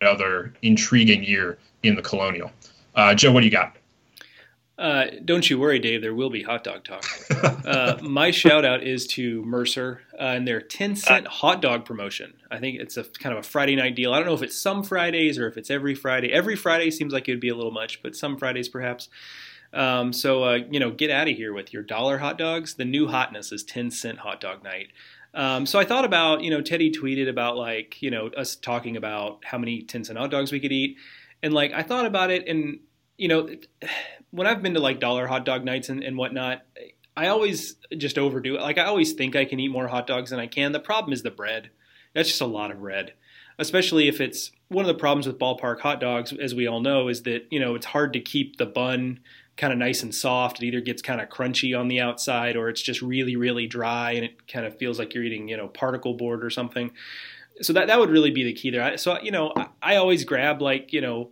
[0.00, 2.50] another intriguing year in the Colonial.
[3.16, 3.76] Joe, what do you got?
[4.80, 6.00] Uh, don't you worry, Dave.
[6.00, 7.04] There will be hot dog talk.
[7.70, 12.32] Uh, my shout out is to Mercer uh, and their 10 cent hot dog promotion.
[12.50, 14.12] I think it's a kind of a Friday night deal.
[14.12, 16.32] I don't know if it's some Fridays or if it's every Friday.
[16.32, 19.08] Every Friday seems like it would be a little much, but some Fridays perhaps.
[19.72, 22.74] Um, so, uh, you know, get out of here with your dollar hot dogs.
[22.74, 24.88] The new hotness is 10 cent hot dog night.
[25.34, 28.96] Um, so I thought about, you know, Teddy tweeted about like, you know, us talking
[28.96, 30.96] about how many 10 and hot dogs we could eat.
[31.42, 32.80] And like, I thought about it and,
[33.16, 33.48] you know,
[34.30, 36.62] when I've been to like dollar hot dog nights and, and whatnot,
[37.16, 38.60] I always just overdo it.
[38.60, 40.72] Like I always think I can eat more hot dogs than I can.
[40.72, 41.70] The problem is the bread.
[42.14, 43.14] That's just a lot of bread,
[43.58, 47.08] especially if it's one of the problems with ballpark hot dogs, as we all know,
[47.08, 49.20] is that you know it's hard to keep the bun
[49.60, 50.62] kind of nice and soft.
[50.62, 54.12] It either gets kind of crunchy on the outside, or it's just really really dry,
[54.12, 56.90] and it kind of feels like you're eating you know particle board or something.
[57.60, 58.96] So that that would really be the key there.
[58.96, 61.30] So you know I, I always grab like you know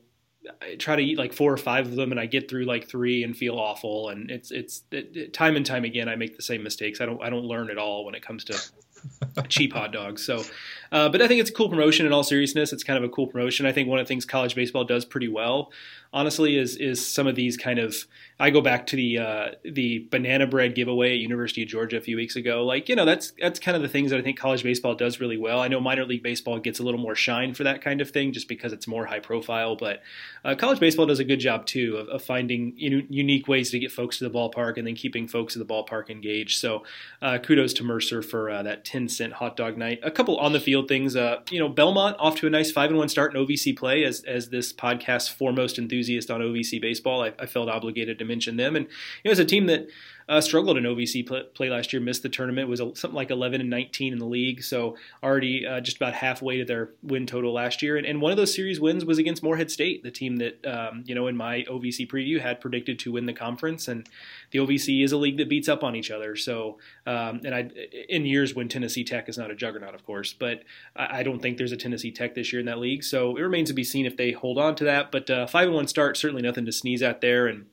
[0.63, 2.87] I try to eat like four or five of them, and I get through like
[2.87, 4.11] three and feel awful.
[4.11, 7.01] And it's it's it, it, time and time again I make the same mistakes.
[7.01, 8.59] I don't I don't learn at all when it comes to
[9.49, 10.23] cheap hot dogs.
[10.25, 10.45] So,
[10.93, 12.05] uh, but I think it's a cool promotion.
[12.05, 13.65] In all seriousness, it's kind of a cool promotion.
[13.65, 15.73] I think one of the things college baseball does pretty well
[16.13, 17.95] honestly is is some of these kind of
[18.41, 22.01] I go back to the uh, the banana bread giveaway at University of Georgia a
[22.01, 22.65] few weeks ago.
[22.65, 25.21] Like you know that's that's kind of the things that I think college baseball does
[25.21, 25.61] really well.
[25.61, 28.33] I know minor league baseball gets a little more shine for that kind of thing
[28.33, 30.03] just because it's more high profile, but
[30.45, 33.93] uh, college baseball does a good job too of, of finding unique ways to get
[33.93, 36.61] folks to the ballpark and then keeping folks at the ballpark engaged.
[36.61, 36.85] So
[37.21, 40.01] uh, kudos to Mercer for uh, that ten cent hot dog night.
[40.03, 41.17] A couple on the field things.
[41.17, 44.05] Uh, you know Belmont off to a nice five and one start in OVC play
[44.05, 48.25] as as this podcast's foremost enthusiast enthusiast on OVC baseball, I, I felt obligated to
[48.29, 48.77] mention them.
[48.77, 48.87] And
[49.25, 49.89] it was a team that
[50.29, 53.71] uh, struggled in OVC play, last year, missed the tournament, was something like 11 and
[53.71, 57.81] 19 in the league, so already uh, just about halfway to their win total last
[57.81, 57.97] year.
[57.97, 61.05] And, and, one of those series wins was against Morehead State, the team that um,
[61.07, 63.89] you know in my OVC preview had predicted to win the conference.
[63.89, 64.07] And
[64.51, 66.37] the OVC is a league that beats up on each other.
[66.37, 67.71] So, um, and I
[68.09, 70.63] in years when Tennessee Tech is not a juggernaut, of course, but
[70.95, 73.05] I, I, don't think there's a Tennessee Tech this year in that league.
[73.05, 75.11] So it remains to be seen if they hold on to that.
[75.11, 77.67] But uh, five and one start, certainly nothing to sneeze at there, and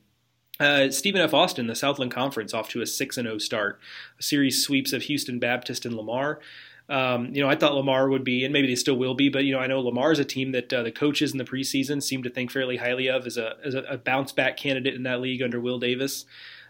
[0.59, 1.33] uh, Stephen F.
[1.33, 3.79] Austin, the Southland Conference, off to a 6 0 start.
[4.19, 6.39] A series sweeps of Houston Baptist and Lamar.
[6.87, 9.43] Um, you know, I thought Lamar would be, and maybe they still will be, but
[9.43, 12.01] you know, I know Lamar is a team that uh, the coaches in the preseason
[12.01, 15.03] seem to think fairly highly of as a as a, a bounce back candidate in
[15.03, 16.25] that league under Will Davis.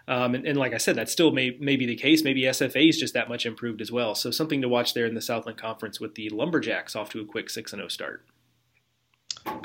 [0.08, 2.24] Um, and, and, like I said, that still may, may be the case.
[2.24, 4.14] Maybe SFA is just that much improved as well.
[4.14, 7.26] So something to watch there in the Southland Conference with the Lumberjacks off to a
[7.26, 8.24] quick six and zero oh start.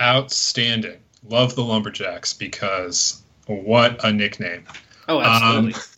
[0.00, 1.00] Outstanding.
[1.28, 3.22] Love the Lumberjacks because
[3.56, 4.64] what a nickname.
[5.08, 5.74] Oh, absolutely.
[5.74, 5.80] Um,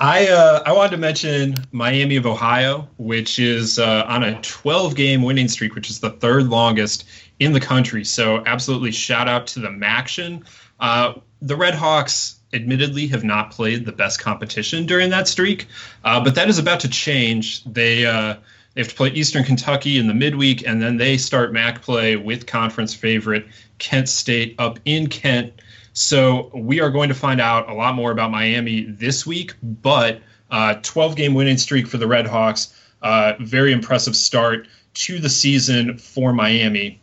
[0.00, 4.94] I uh, I wanted to mention Miami of Ohio, which is uh, on a 12
[4.94, 7.04] game winning streak, which is the third longest
[7.38, 8.04] in the country.
[8.04, 10.46] So absolutely shout out to the MACtion.
[10.80, 15.66] Uh, the Red Hawks admittedly have not played the best competition during that streak,
[16.04, 17.64] uh, but that is about to change.
[17.64, 18.36] They uh,
[18.74, 22.16] they have to play Eastern Kentucky in the midweek, and then they start MAC play
[22.16, 23.46] with conference favorite
[23.78, 25.54] Kent State up in Kent
[25.98, 30.20] so we are going to find out a lot more about Miami this week, but
[30.48, 32.72] uh, 12 game winning streak for the Red Hawks.
[33.02, 37.00] Uh, very impressive start to the season for Miami.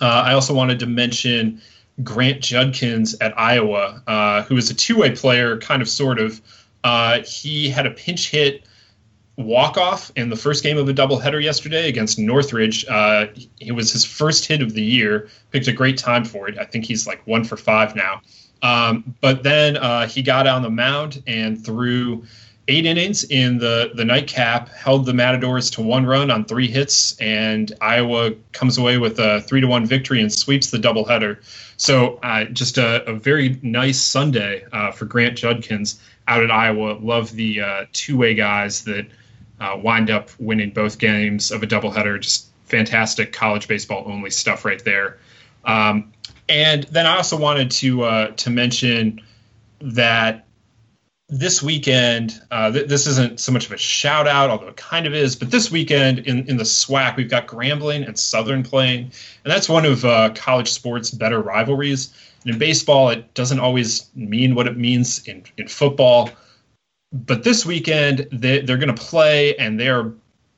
[0.00, 1.60] Uh, I also wanted to mention
[2.02, 6.40] Grant Judkins at Iowa, who is a two way player, kind of, sort of.
[7.26, 8.64] He had a pinch hit
[9.36, 12.86] walk off in the first game of a doubleheader yesterday against Northridge.
[12.88, 13.26] Uh,
[13.60, 15.28] it was his first hit of the year.
[15.50, 16.58] Picked a great time for it.
[16.58, 18.20] I think he's like one for five now.
[18.62, 22.24] Um, but then uh, he got on the mound and threw
[22.68, 27.18] eight innings in the the nightcap held the Matadors to one run on three hits,
[27.20, 31.38] and Iowa comes away with a three to one victory and sweeps the doubleheader.
[31.76, 36.98] So uh, just a, a, very nice Sunday uh, for Grant Judkins out at Iowa.
[37.02, 39.06] Love the uh, two way guys that
[39.60, 42.20] uh, wind up winning both games of a doubleheader.
[42.20, 45.18] Just fantastic college baseball only stuff right there.
[45.64, 46.12] Um,
[46.48, 49.20] and then I also wanted to uh, to mention
[49.80, 50.44] that
[51.28, 55.06] this weekend, uh, th- this isn't so much of a shout out, although it kind
[55.06, 59.04] of is, but this weekend in, in the SWAC, we've got Grambling and Southern playing,
[59.04, 62.12] and that's one of uh, college sports' better rivalries.
[62.44, 66.30] And in baseball, it doesn't always mean what it means in, in football.
[67.14, 70.12] But this weekend, they, they're going to play, and they're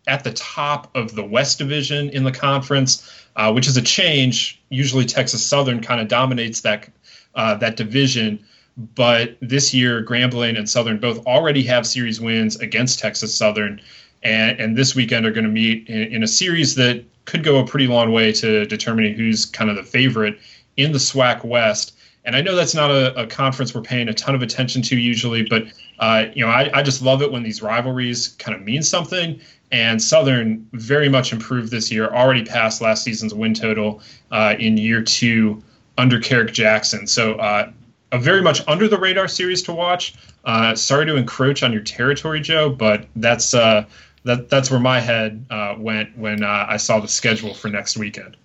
[0.09, 4.61] at the top of the West Division in the conference, uh, which is a change.
[4.71, 6.89] Usually, Texas Southern kind of dominates that
[7.35, 8.43] uh, that division
[8.77, 13.81] but this year Grambling and Southern both already have series wins against Texas Southern,
[14.23, 17.59] and, and this weekend are going to meet in, in, a series that could go
[17.59, 20.39] a pretty long way to determining who's kind of the favorite
[20.77, 21.96] in the SWAC West.
[22.27, 24.99] And I know that's not a, a conference we're paying a ton of attention to
[24.99, 25.65] usually, but
[26.01, 29.41] uh, you know I, I just love it when these rivalries kind of mean something.
[29.73, 34.77] And Southern very much improved this year, already passed last season's win total uh, in
[34.77, 35.63] year two
[35.97, 37.07] under Kerrick Jackson.
[37.07, 37.71] So uh,
[38.13, 40.15] a very much under the radar series to watch.
[40.45, 43.85] Uh, sorry to encroach on your territory, Joe, but that's uh,
[44.25, 47.97] that that's where my head uh, went when uh, I saw the schedule for next
[47.97, 48.37] weekend.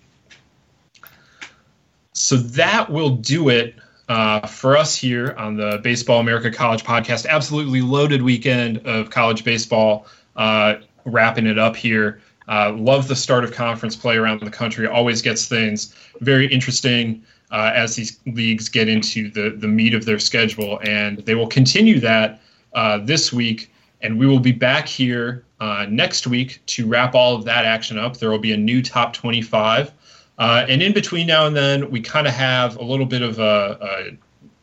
[2.12, 3.74] So that will do it
[4.08, 7.26] uh, for us here on the Baseball America College Podcast.
[7.26, 10.06] Absolutely loaded weekend of college baseball.
[10.36, 12.20] Uh, wrapping it up here.
[12.48, 14.86] love the start of conference play around the country.
[14.86, 20.04] Always gets things very interesting uh, as these leagues get into the the meat of
[20.04, 22.40] their schedule, and they will continue that
[22.74, 23.72] uh, this week.
[24.00, 27.98] And we will be back here uh, next week to wrap all of that action
[27.98, 28.16] up.
[28.16, 29.92] There will be a new top 25.
[30.38, 33.38] Uh, and in between now and then, we kind of have a little bit of
[33.38, 34.16] a, a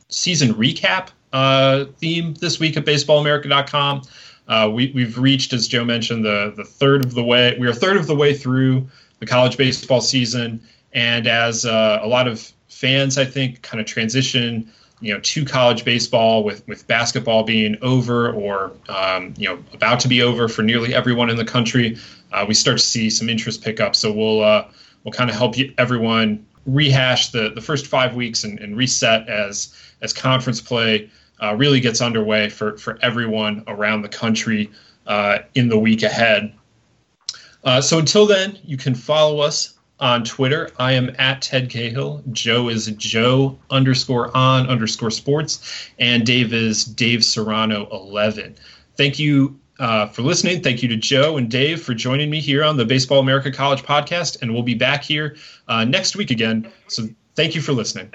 [0.09, 4.01] season recap uh, theme this week at baseballamerica.com.
[4.47, 7.55] Uh, we, we've reached, as Joe mentioned, the, the third of the way.
[7.59, 8.87] We are third of the way through
[9.19, 10.61] the college baseball season.
[10.91, 15.45] And as uh, a lot of fans, I think, kind of transition, you know, to
[15.45, 20.47] college baseball with with basketball being over or um, you know about to be over
[20.47, 21.97] for nearly everyone in the country.
[22.31, 23.95] Uh, we start to see some interest pick up.
[23.95, 24.65] So we'll uh,
[25.09, 29.27] we'll kind of help you, everyone rehash the the first five weeks and, and reset
[29.27, 31.09] as as conference play
[31.41, 34.69] uh, really gets underway for for everyone around the country
[35.07, 36.53] uh, in the week ahead.
[37.63, 40.69] Uh, so until then, you can follow us on Twitter.
[40.77, 42.23] I am at Ted Cahill.
[42.31, 48.55] Joe is Joe underscore on underscore sports, and Dave is Dave Serrano eleven.
[48.95, 50.61] Thank you uh, for listening.
[50.61, 53.83] Thank you to Joe and Dave for joining me here on the Baseball America College
[53.83, 56.71] podcast, and we'll be back here uh, next week again.
[56.87, 58.13] So thank you for listening.